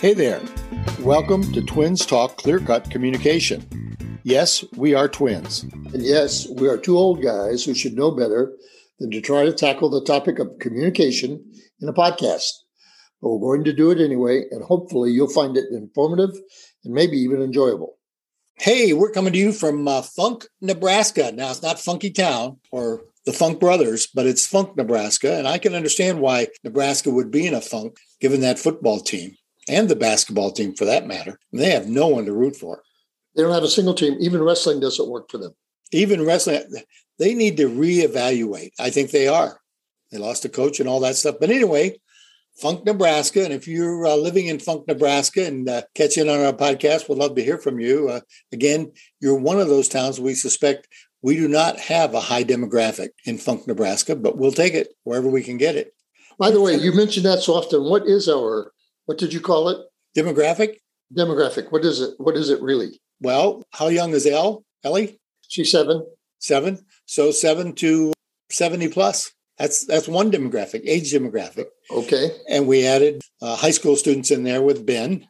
Hey 0.00 0.14
there. 0.14 0.40
Welcome 1.00 1.52
to 1.52 1.60
Twins 1.60 2.06
Talk 2.06 2.38
Clear 2.38 2.58
Cut 2.58 2.90
Communication. 2.90 3.66
Yes, 4.22 4.64
we 4.76 4.94
are 4.94 5.08
twins. 5.08 5.62
And 5.62 6.02
yes, 6.02 6.48
we 6.56 6.68
are 6.68 6.78
two 6.78 6.96
old 6.96 7.22
guys 7.22 7.64
who 7.64 7.74
should 7.74 7.94
know 7.94 8.10
better 8.10 8.56
than 8.98 9.10
to 9.10 9.20
try 9.20 9.44
to 9.44 9.52
tackle 9.52 9.90
the 9.90 10.02
topic 10.02 10.38
of 10.38 10.58
communication 10.58 11.44
in 11.82 11.88
a 11.88 11.92
podcast. 11.92 12.50
But 13.20 13.28
we're 13.28 13.56
going 13.56 13.64
to 13.64 13.74
do 13.74 13.90
it 13.90 14.00
anyway, 14.00 14.44
and 14.50 14.64
hopefully 14.64 15.10
you'll 15.10 15.28
find 15.28 15.56
it 15.56 15.66
informative 15.70 16.30
and 16.82 16.94
maybe 16.94 17.18
even 17.18 17.42
enjoyable. 17.42 17.98
Hey, 18.60 18.92
we're 18.92 19.10
coming 19.10 19.32
to 19.32 19.38
you 19.38 19.52
from 19.52 19.88
uh, 19.88 20.02
Funk, 20.02 20.46
Nebraska. 20.60 21.32
Now, 21.32 21.50
it's 21.50 21.62
not 21.62 21.80
Funky 21.80 22.10
Town 22.10 22.58
or 22.70 23.00
the 23.24 23.32
Funk 23.32 23.58
Brothers, 23.58 24.06
but 24.14 24.26
it's 24.26 24.46
Funk, 24.46 24.76
Nebraska. 24.76 25.38
And 25.38 25.48
I 25.48 25.56
can 25.56 25.74
understand 25.74 26.20
why 26.20 26.48
Nebraska 26.62 27.10
would 27.10 27.30
be 27.30 27.46
in 27.46 27.54
a 27.54 27.62
funk 27.62 27.96
given 28.20 28.42
that 28.42 28.58
football 28.58 29.00
team 29.00 29.34
and 29.66 29.88
the 29.88 29.96
basketball 29.96 30.52
team 30.52 30.74
for 30.74 30.84
that 30.84 31.06
matter. 31.06 31.40
They 31.54 31.70
have 31.70 31.88
no 31.88 32.08
one 32.08 32.26
to 32.26 32.34
root 32.34 32.54
for. 32.54 32.82
They 33.34 33.42
don't 33.42 33.54
have 33.54 33.62
a 33.62 33.68
single 33.68 33.94
team. 33.94 34.18
Even 34.20 34.42
wrestling 34.42 34.78
doesn't 34.78 35.08
work 35.08 35.30
for 35.30 35.38
them. 35.38 35.54
Even 35.90 36.26
wrestling, 36.26 36.62
they 37.18 37.32
need 37.32 37.56
to 37.56 37.70
reevaluate. 37.70 38.72
I 38.78 38.90
think 38.90 39.10
they 39.10 39.26
are. 39.26 39.58
They 40.12 40.18
lost 40.18 40.44
a 40.44 40.50
coach 40.50 40.80
and 40.80 40.88
all 40.88 41.00
that 41.00 41.16
stuff. 41.16 41.36
But 41.40 41.48
anyway, 41.48 41.98
Funk, 42.58 42.84
Nebraska. 42.84 43.44
And 43.44 43.52
if 43.52 43.66
you're 43.66 44.06
uh, 44.06 44.16
living 44.16 44.46
in 44.46 44.58
Funk, 44.58 44.86
Nebraska 44.86 45.46
and 45.46 45.68
uh, 45.68 45.82
catch 45.94 46.18
in 46.18 46.28
on 46.28 46.40
our 46.40 46.52
podcast, 46.52 47.08
we'd 47.08 47.18
love 47.18 47.34
to 47.36 47.44
hear 47.44 47.58
from 47.58 47.80
you. 47.80 48.08
Uh, 48.08 48.20
again, 48.52 48.92
you're 49.20 49.38
one 49.38 49.60
of 49.60 49.68
those 49.68 49.88
towns 49.88 50.20
we 50.20 50.34
suspect 50.34 50.88
we 51.22 51.36
do 51.36 51.48
not 51.48 51.78
have 51.78 52.14
a 52.14 52.20
high 52.20 52.44
demographic 52.44 53.10
in 53.24 53.38
Funk, 53.38 53.66
Nebraska, 53.66 54.16
but 54.16 54.38
we'll 54.38 54.52
take 54.52 54.74
it 54.74 54.88
wherever 55.04 55.28
we 55.28 55.42
can 55.42 55.58
get 55.58 55.76
it. 55.76 55.94
By 56.38 56.50
the 56.50 56.60
way, 56.60 56.76
you 56.76 56.92
mentioned 56.92 57.26
that 57.26 57.40
so 57.40 57.54
often. 57.54 57.84
What 57.84 58.06
is 58.06 58.28
our 58.28 58.72
what 59.06 59.18
did 59.18 59.32
you 59.32 59.40
call 59.40 59.68
it? 59.68 59.78
Demographic? 60.16 60.76
Demographic. 61.14 61.70
What 61.70 61.84
is 61.84 62.00
it? 62.00 62.14
What 62.18 62.36
is 62.36 62.48
it 62.48 62.62
really? 62.62 63.00
Well, 63.20 63.62
how 63.72 63.88
young 63.88 64.12
is 64.12 64.26
Elle? 64.26 64.64
Ellie? 64.82 65.20
She's 65.48 65.70
seven. 65.70 66.06
Seven. 66.38 66.78
So 67.04 67.30
seven 67.30 67.74
to 67.74 68.12
70 68.50 68.88
plus. 68.88 69.32
That's 69.60 69.84
that's 69.84 70.08
one 70.08 70.32
demographic, 70.32 70.80
age 70.86 71.12
demographic. 71.12 71.66
Okay. 71.90 72.30
And 72.48 72.66
we 72.66 72.86
added 72.86 73.20
uh, 73.42 73.56
high 73.56 73.72
school 73.72 73.94
students 73.94 74.30
in 74.30 74.42
there 74.42 74.62
with 74.62 74.86
Ben, 74.86 75.28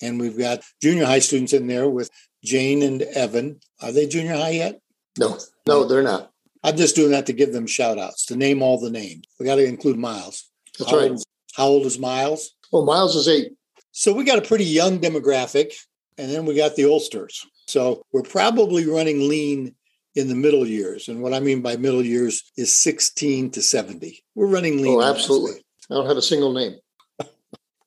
and 0.00 0.18
we've 0.18 0.38
got 0.38 0.62
junior 0.80 1.04
high 1.04 1.18
students 1.18 1.52
in 1.52 1.66
there 1.66 1.86
with 1.86 2.10
Jane 2.42 2.82
and 2.82 3.02
Evan. 3.02 3.60
Are 3.82 3.92
they 3.92 4.06
junior 4.06 4.34
high 4.34 4.50
yet? 4.50 4.80
No, 5.18 5.38
no, 5.68 5.84
they're 5.84 6.02
not. 6.02 6.30
I'm 6.64 6.76
just 6.78 6.96
doing 6.96 7.10
that 7.10 7.26
to 7.26 7.34
give 7.34 7.52
them 7.52 7.66
shout 7.66 7.98
outs, 7.98 8.24
to 8.26 8.36
name 8.36 8.62
all 8.62 8.80
the 8.80 8.90
names. 8.90 9.24
We 9.38 9.44
got 9.44 9.56
to 9.56 9.66
include 9.66 9.98
Miles. 9.98 10.50
That's 10.78 10.90
how 10.90 10.96
right. 10.96 11.10
Old, 11.10 11.24
how 11.54 11.66
old 11.66 11.86
is 11.86 11.98
Miles? 11.98 12.56
Well, 12.72 12.86
Miles 12.86 13.14
is 13.14 13.28
eight. 13.28 13.52
So 13.92 14.14
we 14.14 14.24
got 14.24 14.38
a 14.38 14.42
pretty 14.42 14.64
young 14.64 15.00
demographic, 15.00 15.74
and 16.16 16.30
then 16.30 16.46
we 16.46 16.54
got 16.54 16.76
the 16.76 16.86
oldsters. 16.86 17.44
So 17.66 18.06
we're 18.10 18.22
probably 18.22 18.86
running 18.86 19.28
lean 19.28 19.74
in 20.16 20.28
the 20.28 20.34
middle 20.34 20.66
years. 20.66 21.08
And 21.08 21.22
what 21.22 21.34
I 21.34 21.40
mean 21.40 21.60
by 21.60 21.76
middle 21.76 22.04
years 22.04 22.42
is 22.56 22.74
16 22.74 23.50
to 23.50 23.62
70. 23.62 24.24
We're 24.34 24.46
running 24.46 24.82
lean. 24.82 24.96
Oh, 24.96 25.02
absolutely. 25.02 25.62
I 25.90 25.94
don't 25.94 26.06
have 26.06 26.16
a 26.16 26.22
single 26.22 26.52
name. 26.52 26.76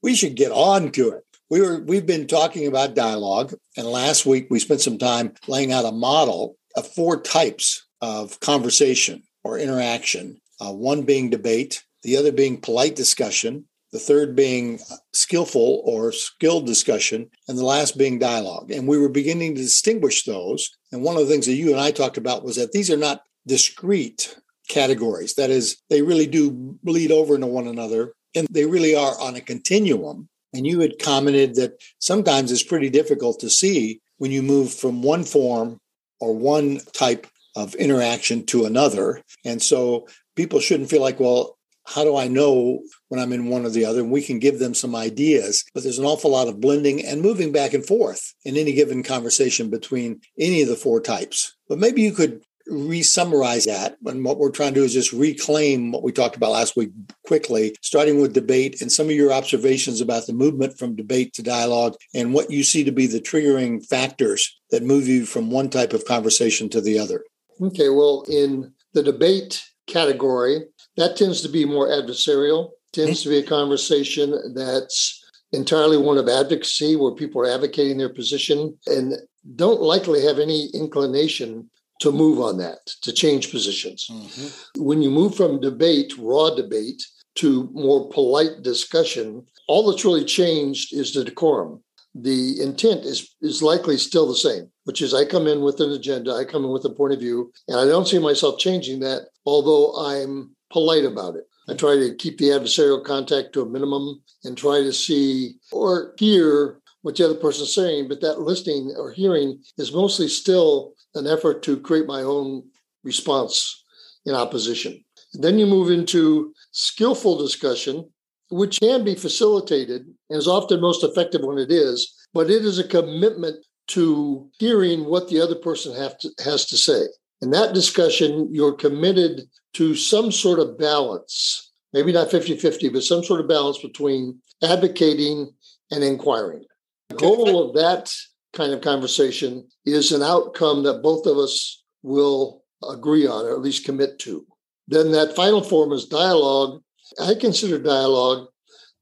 we 0.04 0.16
should 0.16 0.36
get 0.36 0.52
on 0.52 0.92
to 0.92 1.10
it. 1.10 1.26
We 1.50 1.62
were 1.62 1.80
we've 1.80 2.06
been 2.06 2.28
talking 2.28 2.68
about 2.68 2.94
dialogue, 2.94 3.56
and 3.76 3.88
last 3.88 4.24
week 4.24 4.48
we 4.52 4.60
spent 4.60 4.82
some 4.82 5.00
time 5.00 5.34
laying 5.48 5.74
out 5.74 5.84
a 5.84 5.92
model 5.92 6.58
of 6.76 6.88
four 6.88 7.20
types 7.20 7.88
of 8.02 8.40
conversation 8.40 9.24
or 9.44 9.58
interaction. 9.58 10.40
Uh, 10.62 10.72
one 10.72 11.02
being 11.02 11.32
debate, 11.32 11.84
the 12.04 12.18
other 12.18 12.32
being 12.32 12.62
polite 12.62 12.96
discussion, 12.96 13.66
the 13.92 14.00
third 14.00 14.36
being 14.36 14.80
skillful 15.14 15.82
or 15.86 16.12
skilled 16.12 16.68
discussion, 16.68 17.30
and 17.48 17.58
the 17.58 17.66
last 17.66 17.98
being 17.98 18.20
dialogue. 18.20 18.72
And 18.72 18.88
we 18.88 19.00
were 19.00 19.10
beginning 19.10 19.56
to 19.56 19.62
distinguish 19.62 20.26
those. 20.26 20.70
And 20.92 21.04
one 21.04 21.16
of 21.16 21.28
the 21.28 21.32
things 21.32 21.46
that 21.46 21.54
you 21.54 21.72
and 21.72 21.80
I 21.80 21.92
talked 21.92 22.18
about 22.18 22.44
was 22.44 22.56
that 22.56 22.72
these 22.72 22.90
are 22.90 22.98
not 22.98 23.24
discrete 23.48 24.38
categories. 24.68 25.36
That 25.36 25.50
is, 25.50 25.78
they 25.90 26.02
really 26.02 26.28
do 26.28 26.52
bleed 26.84 27.12
over 27.12 27.36
into 27.36 27.48
one 27.48 27.68
another, 27.68 28.14
and 28.36 28.48
they 28.50 28.66
really 28.66 28.96
are 28.96 29.20
on 29.20 29.36
a 29.36 29.42
continuum. 29.42 30.30
And 30.54 30.66
you 30.66 30.80
had 30.80 31.00
commented 31.00 31.56
that 31.56 31.80
sometimes 32.00 32.52
it's 32.52 32.64
pretty 32.64 32.90
difficult 32.90 33.40
to 33.42 33.50
see 33.50 34.02
when 34.18 34.32
you 34.32 34.42
move 34.42 34.74
from 34.74 35.04
one 35.04 35.24
form 35.24 35.80
or 36.20 36.36
one 36.36 36.80
type 36.94 37.28
of 37.56 37.76
interaction 37.76 38.46
to 38.48 38.66
another. 38.66 39.22
And 39.46 39.62
so 39.62 40.08
people 40.36 40.60
shouldn't 40.60 40.90
feel 40.90 41.02
like, 41.02 41.20
well, 41.20 41.58
how 41.94 42.04
do 42.04 42.16
I 42.16 42.28
know 42.28 42.82
when 43.08 43.20
I'm 43.20 43.34
in 43.34 43.48
one 43.48 43.66
or 43.66 43.70
the 43.70 43.86
other? 43.86 44.02
And 44.02 44.12
we 44.12 44.22
can 44.22 44.40
give 44.40 44.60
them 44.60 44.74
some 44.74 44.96
ideas, 44.96 45.66
but 45.74 45.84
there's 45.84 46.00
an 46.00 46.06
awful 46.06 46.32
lot 46.32 46.48
of 46.48 46.62
blending 46.62 47.04
and 47.04 47.22
moving 47.22 47.52
back 47.52 47.74
and 47.74 47.86
forth 47.86 48.34
in 48.46 48.58
any 48.58 48.74
given 48.74 49.04
conversation 49.04 49.70
between 49.70 50.22
any 50.38 50.62
of 50.62 50.68
the 50.68 50.76
four 50.76 51.02
types. 51.02 51.56
But 51.68 51.80
maybe 51.80 52.02
you 52.02 52.12
could 52.12 52.44
re-summarize 52.68 53.66
that 53.66 53.98
and 54.06 54.24
what 54.24 54.38
we're 54.38 54.52
trying 54.52 54.74
to 54.74 54.82
do 54.82 54.86
is 54.86 54.94
just 54.94 55.12
reclaim 55.12 55.92
what 55.92 56.04
we 56.04 56.12
talked 56.12 56.36
about 56.36 56.52
last 56.52 56.78
week 56.78 56.92
quickly 57.26 57.76
starting 57.82 58.22
with 58.22 58.34
debate 58.34 58.80
and 58.80 58.92
some 58.92 59.08
of 59.08 59.16
your 59.16 59.34
observations 59.34 60.02
about 60.02 60.28
the 60.28 60.34
movement 60.34 60.78
from 60.78 60.96
debate 60.96 61.34
to 61.34 61.42
dialogue 61.42 61.96
and 62.14 62.32
what 62.32 62.52
you 62.52 62.62
see 62.62 62.84
to 62.84 62.92
be 62.92 63.08
the 63.08 63.20
triggering 63.20 63.84
factors 63.84 64.60
that 64.70 64.84
move 64.84 65.08
you 65.08 65.26
from 65.26 65.50
one 65.50 65.68
type 65.68 65.94
of 65.94 66.06
conversation 66.06 66.70
to 66.70 66.80
the 66.80 67.00
other 67.00 67.24
okay 67.60 67.90
well 67.90 68.24
in 68.30 68.72
the 68.94 69.02
debate 69.02 69.66
category 69.88 70.62
that 71.00 71.16
tends 71.16 71.42
to 71.42 71.50
be 71.50 71.66
more 71.66 71.88
adversarial 71.88 72.72
tends 72.94 73.24
to 73.24 73.30
be 73.30 73.38
a 73.38 73.44
conversation 73.44 74.54
that's 74.54 75.24
entirely 75.52 75.98
one 75.98 76.18
of 76.18 76.28
advocacy 76.28 76.96
where 76.96 77.14
people 77.14 77.42
are 77.42 77.52
advocating 77.52 77.98
their 77.98 78.14
position 78.14 78.78
and 78.88 79.14
don't 79.56 79.82
likely 79.82 80.22
have 80.24 80.40
any 80.40 80.70
inclination 80.74 81.70
to 82.00 82.12
move 82.12 82.40
on 82.40 82.58
that, 82.58 82.80
to 83.02 83.12
change 83.12 83.52
positions. 83.52 84.08
Mm-hmm. 84.10 84.84
When 84.84 85.02
you 85.02 85.10
move 85.10 85.36
from 85.36 85.60
debate, 85.60 86.14
raw 86.18 86.50
debate, 86.50 87.04
to 87.36 87.70
more 87.74 88.10
polite 88.10 88.64
discussion, 88.64 89.46
all 89.68 89.90
that's 89.90 90.04
really 90.04 90.26
changed 90.26 90.94
is 90.94 91.14
the 91.14 91.24
decorum. 91.24 91.82
The 92.16 92.62
intent 92.62 93.06
is, 93.06 93.34
is 93.42 93.62
likely 93.62 93.98
still 93.98 94.28
the 94.28 94.36
same, 94.36 94.70
which 94.86 95.02
is 95.02 95.14
I 95.14 95.26
come 95.26 95.48
in 95.48 95.62
with 95.62 95.80
an 95.80 95.92
agenda, 95.92 96.34
I 96.34 96.44
come 96.44 96.66
in 96.66 96.72
with 96.72 96.86
a 96.86 96.90
point 96.90 97.14
of 97.14 97.20
view, 97.20 97.52
and 97.68 97.80
I 97.80 97.86
don't 97.86 98.08
see 98.08 98.20
myself 98.20 98.60
changing 98.60 99.00
that, 99.02 99.28
although 99.46 99.94
I'm 99.96 100.56
polite 100.72 101.06
about 101.06 101.36
it. 101.36 101.46
I 101.68 101.76
try 101.76 101.96
to 101.96 102.16
keep 102.16 102.38
the 102.38 102.46
adversarial 102.46 103.04
contact 103.04 103.54
to 103.54 103.62
a 103.62 103.70
minimum 103.70 104.22
and 104.44 104.58
try 104.58 104.82
to 104.82 104.92
see 104.92 105.56
or 105.72 106.14
hear 106.18 106.80
what 107.02 107.16
the 107.16 107.26
other 107.26 107.36
person's 107.36 107.74
saying, 107.74 108.08
but 108.08 108.22
that 108.22 108.42
listening 108.42 108.94
or 108.98 109.12
hearing 109.12 109.62
is 109.78 109.94
mostly 109.94 110.28
still 110.28 110.94
an 111.16 111.28
effort 111.28 111.64
to 111.64 111.80
create 111.80 112.08
my 112.08 112.22
own 112.22 112.64
response 113.04 113.84
in 114.26 114.36
opposition. 114.36 115.04
Then 115.34 115.60
you 115.60 115.66
move 115.66 115.92
into 115.92 116.54
skillful 116.72 117.38
discussion, 117.38 118.10
which 118.50 118.80
can 118.80 119.04
be 119.04 119.16
facilitated 119.16 120.08
and 120.30 120.40
is 120.40 120.48
often 120.48 120.82
most 120.82 121.04
effective 121.04 121.42
when 121.44 121.58
it 121.58 121.72
is, 121.72 122.16
but 122.34 122.50
it 122.50 122.66
is 122.66 122.80
a 122.80 122.88
commitment 122.88 123.64
to 123.88 124.50
hearing 124.60 125.06
what 125.06 125.30
the 125.30 125.40
other 125.40 125.56
person 125.56 125.94
to, 125.94 126.30
has 126.44 126.66
to 126.66 126.78
say. 126.78 127.04
In 127.42 127.52
that 127.52 127.74
discussion, 127.74 128.50
you're 128.52 128.74
committed 128.74 129.44
to 129.74 129.96
some 129.96 130.32
sort 130.32 130.60
of 130.60 130.78
balance, 130.78 131.72
maybe 131.94 132.12
not 132.12 132.32
50 132.32 132.58
50, 132.58 132.90
but 132.90 133.04
some 133.04 133.24
sort 133.24 133.40
of 133.40 133.48
balance 133.48 133.78
between 133.80 134.40
advocating 134.64 135.50
and 135.92 136.04
inquiring. 136.04 136.66
The 137.10 137.16
goal 137.16 137.68
of 137.68 137.76
that 137.76 138.14
kind 138.54 138.74
of 138.74 138.82
conversation 138.82 139.68
is 139.86 140.12
an 140.12 140.22
outcome 140.22 140.84
that 140.84 141.02
both 141.02 141.26
of 141.26 141.38
us 141.38 141.84
will 142.04 142.64
agree 142.88 143.28
on 143.28 143.46
or 143.46 143.52
at 143.52 143.62
least 143.62 143.86
commit 143.86 144.20
to. 144.20 144.46
Then 144.88 145.12
that 145.12 145.36
final 145.36 145.64
form 145.64 145.92
is 145.92 146.06
dialogue. 146.06 146.82
I 147.22 147.36
consider 147.36 147.80
dialogue 147.80 148.48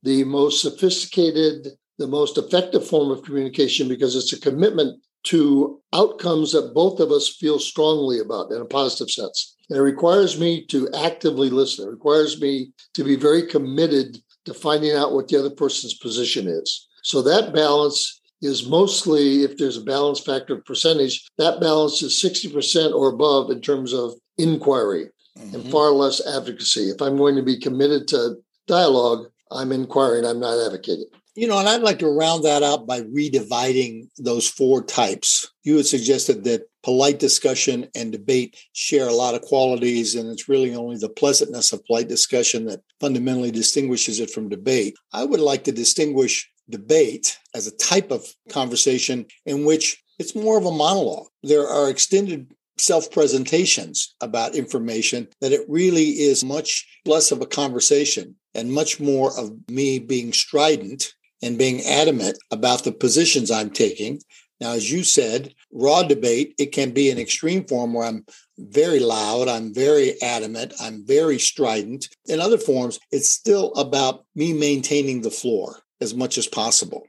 the 0.04 0.24
most 0.24 0.62
sophisticated, 0.62 1.68
the 1.98 2.08
most 2.08 2.38
effective 2.38 2.88
form 2.88 3.12
of 3.12 3.24
communication 3.24 3.88
because 3.88 4.16
it's 4.16 4.34
a 4.34 4.40
commitment 4.40 5.02
to 5.28 5.82
outcomes 5.94 6.52
that 6.54 6.74
both 6.74 7.00
of 7.00 7.12
us 7.12 7.30
feel 7.30 7.60
strongly 7.60 8.20
about 8.20 8.52
in 8.52 8.62
a 8.62 8.66
positive 8.66 9.12
sense. 9.12 9.56
And 9.70 9.78
it 9.78 9.82
requires 9.82 10.40
me 10.40 10.66
to 10.68 10.90
actively 10.94 11.50
listen. 11.50 11.88
It 11.88 11.92
requires 11.92 12.40
me 12.40 12.72
to 12.94 13.04
be 13.04 13.16
very 13.16 13.46
committed 13.46 14.18
to 14.46 14.54
finding 14.54 14.96
out 14.96 15.14
what 15.14 15.28
the 15.28 15.38
other 15.38 15.50
person's 15.50 15.96
position 15.96 16.48
is. 16.48 16.88
So 17.04 17.22
that 17.24 17.54
balance 17.54 18.22
is 18.42 18.68
mostly, 18.68 19.44
if 19.44 19.58
there's 19.58 19.78
a 19.78 19.84
balance 19.84 20.20
factor 20.20 20.56
of 20.56 20.66
percentage, 20.66 21.28
that 21.38 21.60
balance 21.60 22.02
is 22.02 22.22
60% 22.24 22.94
or 22.94 23.10
above 23.10 23.50
in 23.50 23.62
terms 23.62 23.94
of 23.94 24.14
inquiry 24.38 25.08
mm-hmm. 25.38 25.56
and 25.56 25.72
far 25.72 25.92
less 25.92 26.26
advocacy. 26.26 26.90
If 26.90 27.02
I'm 27.02 27.18
going 27.18 27.36
to 27.36 27.44
be 27.44 27.60
committed 27.60 28.08
to 28.10 28.36
dialogue, 28.68 29.28
I'm 29.52 29.72
inquiring, 29.72 30.26
I'm 30.26 30.40
not 30.40 30.66
advocating. 30.66 31.08
You 31.38 31.48
know, 31.48 31.60
and 31.60 31.70
I'd 31.70 31.84
like 31.84 32.00
to 32.00 32.10
round 32.10 32.46
that 32.46 32.64
out 32.64 32.88
by 32.88 33.02
redividing 33.02 34.08
those 34.18 34.48
four 34.48 34.84
types. 34.84 35.48
You 35.64 35.78
had 35.78 35.86
suggested 35.86 36.44
that 36.46 36.64
polite 36.82 37.20
discussion 37.20 37.88
and 37.94 38.12
debate 38.12 38.58
share 38.74 39.08
a 39.08 39.14
lot 39.14 39.36
of 39.36 39.44
qualities, 39.44 40.16
and 40.16 40.32
it's 40.32 40.50
really 40.50 40.74
only 40.74 40.98
the 40.98 41.10
pleasantness 41.10 41.72
of 41.72 41.86
polite 41.86 42.08
discussion 42.08 42.66
that 42.66 42.82
fundamentally 43.00 43.52
distinguishes 43.52 44.20
it 44.20 44.32
from 44.32 44.50
debate. 44.50 44.96
I 45.14 45.26
would 45.26 45.40
like 45.40 45.64
to 45.66 45.72
distinguish 45.72 46.50
debate 46.72 47.38
as 47.54 47.68
a 47.68 47.78
type 47.78 48.10
of 48.10 48.26
conversation 48.50 49.28
in 49.46 49.64
which 49.64 50.04
it's 50.18 50.34
more 50.34 50.58
of 50.58 50.66
a 50.66 50.72
monologue. 50.72 51.28
There 51.44 51.68
are 51.68 51.88
extended 51.88 52.52
self 52.80 53.12
presentations 53.12 54.16
about 54.22 54.56
information 54.56 55.28
that 55.42 55.52
it 55.52 55.70
really 55.70 56.20
is 56.20 56.44
much 56.44 56.88
less 57.06 57.32
of 57.32 57.42
a 57.42 57.46
conversation 57.46 58.38
and 58.56 58.72
much 58.72 59.00
more 59.00 59.38
of 59.38 59.52
me 59.70 60.00
being 60.00 60.34
strident 60.34 61.14
and 61.42 61.58
being 61.58 61.82
adamant 61.82 62.38
about 62.52 62.84
the 62.84 62.92
positions 62.92 63.52
I'm 63.52 63.70
taking. 63.70 64.20
Now, 64.60 64.72
as 64.72 64.92
you 64.92 65.04
said, 65.04 65.54
raw 65.72 66.04
debate, 66.04 66.56
it 66.58 66.72
can 66.72 66.92
be 66.92 67.12
an 67.12 67.20
extreme 67.20 67.66
form 67.66 67.94
where 67.94 68.08
I'm 68.08 68.26
very 68.58 69.00
loud, 69.00 69.48
I'm 69.48 69.74
very 69.74 70.20
adamant, 70.22 70.74
I'm 70.82 71.06
very 71.06 71.38
strident. 71.38 72.10
In 72.26 72.40
other 72.40 72.58
forms, 72.58 73.00
it's 73.12 73.30
still 73.30 73.72
about 73.76 74.26
me 74.36 74.54
maintaining 74.54 75.22
the 75.22 75.32
floor 75.32 75.84
as 76.02 76.16
much 76.16 76.38
as 76.38 76.48
possible. 76.48 77.04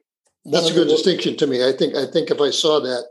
That's 0.45 0.71
a 0.71 0.75
good 0.75 0.89
distinction 0.89 1.37
to 1.39 1.47
me. 1.47 1.67
I 1.67 1.73
think 1.73 1.95
I 1.95 2.07
think 2.07 2.31
if 2.31 2.41
I 2.41 2.51
saw 2.51 2.81
that, 2.81 3.05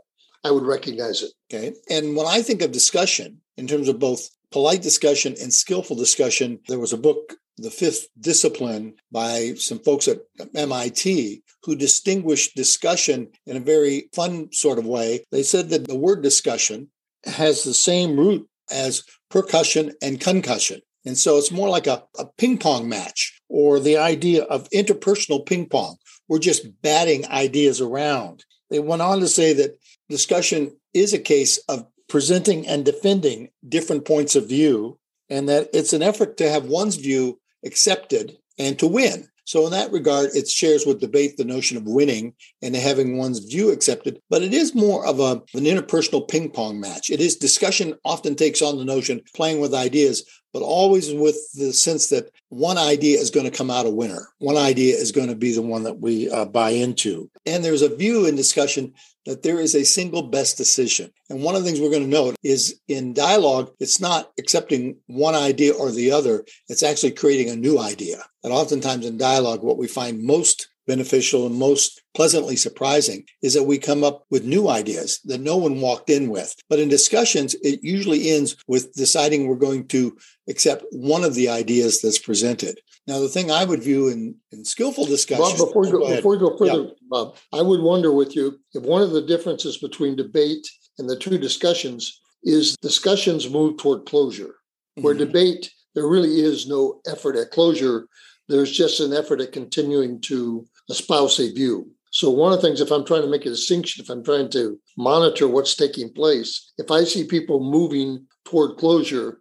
I 0.44 0.50
would 0.50 0.64
recognize 0.64 1.22
it. 1.22 1.32
Okay. 1.52 1.74
And 1.90 2.16
when 2.16 2.26
I 2.26 2.42
think 2.42 2.62
of 2.62 2.72
discussion 2.72 3.40
in 3.56 3.66
terms 3.66 3.88
of 3.88 3.98
both 3.98 4.28
polite 4.50 4.82
discussion 4.82 5.34
and 5.40 5.52
skillful 5.52 5.96
discussion, 5.96 6.60
there 6.68 6.78
was 6.78 6.92
a 6.92 6.98
book, 6.98 7.34
The 7.58 7.70
Fifth 7.70 8.08
Discipline, 8.20 8.94
by 9.10 9.54
some 9.56 9.80
folks 9.80 10.08
at 10.08 10.20
MIT 10.54 11.42
who 11.64 11.74
distinguished 11.74 12.54
discussion 12.54 13.28
in 13.46 13.56
a 13.56 13.60
very 13.60 14.08
fun 14.14 14.52
sort 14.52 14.78
of 14.78 14.86
way. 14.86 15.24
They 15.32 15.42
said 15.42 15.70
that 15.70 15.88
the 15.88 15.96
word 15.96 16.22
discussion 16.22 16.88
has 17.24 17.64
the 17.64 17.74
same 17.74 18.18
root 18.18 18.48
as 18.70 19.02
percussion 19.30 19.92
and 20.00 20.20
concussion. 20.20 20.80
And 21.04 21.16
so 21.16 21.38
it's 21.38 21.50
more 21.50 21.68
like 21.68 21.86
a, 21.86 22.04
a 22.18 22.26
ping 22.38 22.58
pong 22.58 22.88
match 22.88 23.40
or 23.48 23.80
the 23.80 23.96
idea 23.96 24.44
of 24.44 24.68
interpersonal 24.70 25.44
ping 25.44 25.66
pong. 25.68 25.96
We're 26.28 26.38
just 26.38 26.80
batting 26.82 27.26
ideas 27.28 27.80
around. 27.80 28.44
They 28.70 28.78
went 28.78 29.02
on 29.02 29.20
to 29.20 29.28
say 29.28 29.52
that 29.54 29.78
discussion 30.08 30.76
is 30.92 31.12
a 31.12 31.18
case 31.18 31.58
of 31.68 31.86
presenting 32.08 32.66
and 32.66 32.84
defending 32.84 33.50
different 33.66 34.04
points 34.04 34.36
of 34.36 34.48
view, 34.48 34.98
and 35.28 35.48
that 35.48 35.68
it's 35.72 35.92
an 35.92 36.02
effort 36.02 36.36
to 36.38 36.50
have 36.50 36.64
one's 36.64 36.96
view 36.96 37.38
accepted 37.64 38.36
and 38.58 38.78
to 38.78 38.86
win. 38.86 39.28
So, 39.48 39.64
in 39.64 39.72
that 39.72 39.92
regard, 39.92 40.28
it 40.34 40.46
shares 40.46 40.84
with 40.84 41.00
debate 41.00 41.38
the 41.38 41.44
notion 41.44 41.78
of 41.78 41.86
winning 41.86 42.34
and 42.60 42.76
having 42.76 43.16
one's 43.16 43.38
view 43.38 43.70
accepted, 43.70 44.20
but 44.28 44.42
it 44.42 44.52
is 44.52 44.74
more 44.74 45.06
of 45.06 45.20
a, 45.20 45.42
an 45.56 45.64
interpersonal 45.64 46.28
ping 46.28 46.50
pong 46.50 46.78
match. 46.78 47.08
It 47.08 47.22
is 47.22 47.34
discussion 47.34 47.94
often 48.04 48.34
takes 48.34 48.60
on 48.60 48.76
the 48.76 48.84
notion 48.84 49.22
playing 49.34 49.60
with 49.60 49.72
ideas, 49.72 50.22
but 50.52 50.60
always 50.60 51.14
with 51.14 51.38
the 51.54 51.72
sense 51.72 52.08
that 52.08 52.30
one 52.50 52.76
idea 52.76 53.18
is 53.18 53.30
going 53.30 53.50
to 53.50 53.56
come 53.56 53.70
out 53.70 53.86
a 53.86 53.90
winner. 53.90 54.28
One 54.38 54.58
idea 54.58 54.94
is 54.96 55.12
going 55.12 55.28
to 55.28 55.34
be 55.34 55.52
the 55.52 55.62
one 55.62 55.82
that 55.84 55.98
we 55.98 56.30
uh, 56.30 56.44
buy 56.44 56.70
into. 56.70 57.30
And 57.46 57.64
there's 57.64 57.80
a 57.80 57.96
view 57.96 58.26
in 58.26 58.36
discussion 58.36 58.92
that 59.28 59.42
there 59.42 59.60
is 59.60 59.74
a 59.74 59.84
single 59.84 60.22
best 60.22 60.56
decision. 60.56 61.12
And 61.28 61.42
one 61.42 61.54
of 61.54 61.62
the 61.62 61.68
things 61.68 61.82
we're 61.82 61.90
going 61.90 62.02
to 62.02 62.08
note 62.08 62.34
is 62.42 62.80
in 62.88 63.12
dialogue, 63.12 63.70
it's 63.78 64.00
not 64.00 64.32
accepting 64.38 64.96
one 65.06 65.34
idea 65.34 65.74
or 65.74 65.90
the 65.90 66.10
other, 66.12 66.46
it's 66.68 66.82
actually 66.82 67.12
creating 67.12 67.50
a 67.50 67.56
new 67.56 67.78
idea. 67.78 68.24
And 68.42 68.54
oftentimes 68.54 69.04
in 69.04 69.18
dialogue, 69.18 69.62
what 69.62 69.76
we 69.76 69.86
find 69.86 70.22
most 70.22 70.68
beneficial 70.88 71.46
and 71.46 71.54
most 71.54 72.02
pleasantly 72.16 72.56
surprising 72.56 73.24
is 73.42 73.54
that 73.54 73.62
we 73.62 73.78
come 73.78 74.02
up 74.02 74.24
with 74.30 74.44
new 74.44 74.68
ideas 74.68 75.20
that 75.26 75.40
no 75.40 75.56
one 75.56 75.80
walked 75.80 76.10
in 76.10 76.30
with. 76.30 76.56
But 76.68 76.80
in 76.80 76.88
discussions, 76.88 77.54
it 77.62 77.84
usually 77.84 78.30
ends 78.30 78.56
with 78.66 78.92
deciding 78.94 79.46
we're 79.46 79.54
going 79.54 79.86
to 79.88 80.16
accept 80.48 80.84
one 80.90 81.22
of 81.22 81.34
the 81.34 81.48
ideas 81.48 82.00
that's 82.00 82.18
presented. 82.18 82.80
Now, 83.06 83.20
the 83.20 83.28
thing 83.28 83.50
I 83.50 83.64
would 83.64 83.82
view 83.82 84.08
in, 84.08 84.34
in 84.50 84.64
skillful 84.64 85.04
discussion. 85.06 85.44
Bob, 85.44 85.68
before 85.68 85.82
we 85.82 85.90
go, 85.90 86.00
go 86.00 86.16
before 86.16 86.32
we 86.32 86.38
go 86.38 86.58
further, 86.58 86.82
yeah. 86.82 86.90
Bob, 87.08 87.36
I 87.52 87.62
would 87.62 87.80
wonder 87.80 88.12
with 88.12 88.34
you 88.34 88.58
if 88.74 88.82
one 88.82 89.02
of 89.02 89.12
the 89.12 89.22
differences 89.22 89.78
between 89.78 90.16
debate 90.16 90.66
and 90.98 91.08
the 91.08 91.16
two 91.16 91.38
discussions 91.38 92.20
is 92.42 92.76
discussions 92.82 93.48
move 93.48 93.76
toward 93.78 94.06
closure, 94.06 94.56
where 94.96 95.14
mm-hmm. 95.14 95.24
debate 95.24 95.70
there 95.94 96.06
really 96.06 96.40
is 96.40 96.66
no 96.66 97.00
effort 97.06 97.36
at 97.36 97.50
closure. 97.50 98.08
There's 98.48 98.72
just 98.72 99.00
an 99.00 99.12
effort 99.12 99.40
at 99.40 99.52
continuing 99.52 100.20
to 100.22 100.66
a 100.90 101.52
view. 101.52 101.90
So, 102.10 102.30
one 102.30 102.52
of 102.52 102.60
the 102.60 102.66
things, 102.66 102.80
if 102.80 102.90
I'm 102.90 103.04
trying 103.04 103.22
to 103.22 103.28
make 103.28 103.46
a 103.46 103.50
distinction, 103.50 104.02
if 104.02 104.10
I'm 104.10 104.24
trying 104.24 104.48
to 104.50 104.78
monitor 104.96 105.46
what's 105.46 105.74
taking 105.74 106.12
place, 106.12 106.72
if 106.78 106.90
I 106.90 107.04
see 107.04 107.24
people 107.24 107.60
moving 107.60 108.26
toward 108.44 108.78
closure, 108.78 109.40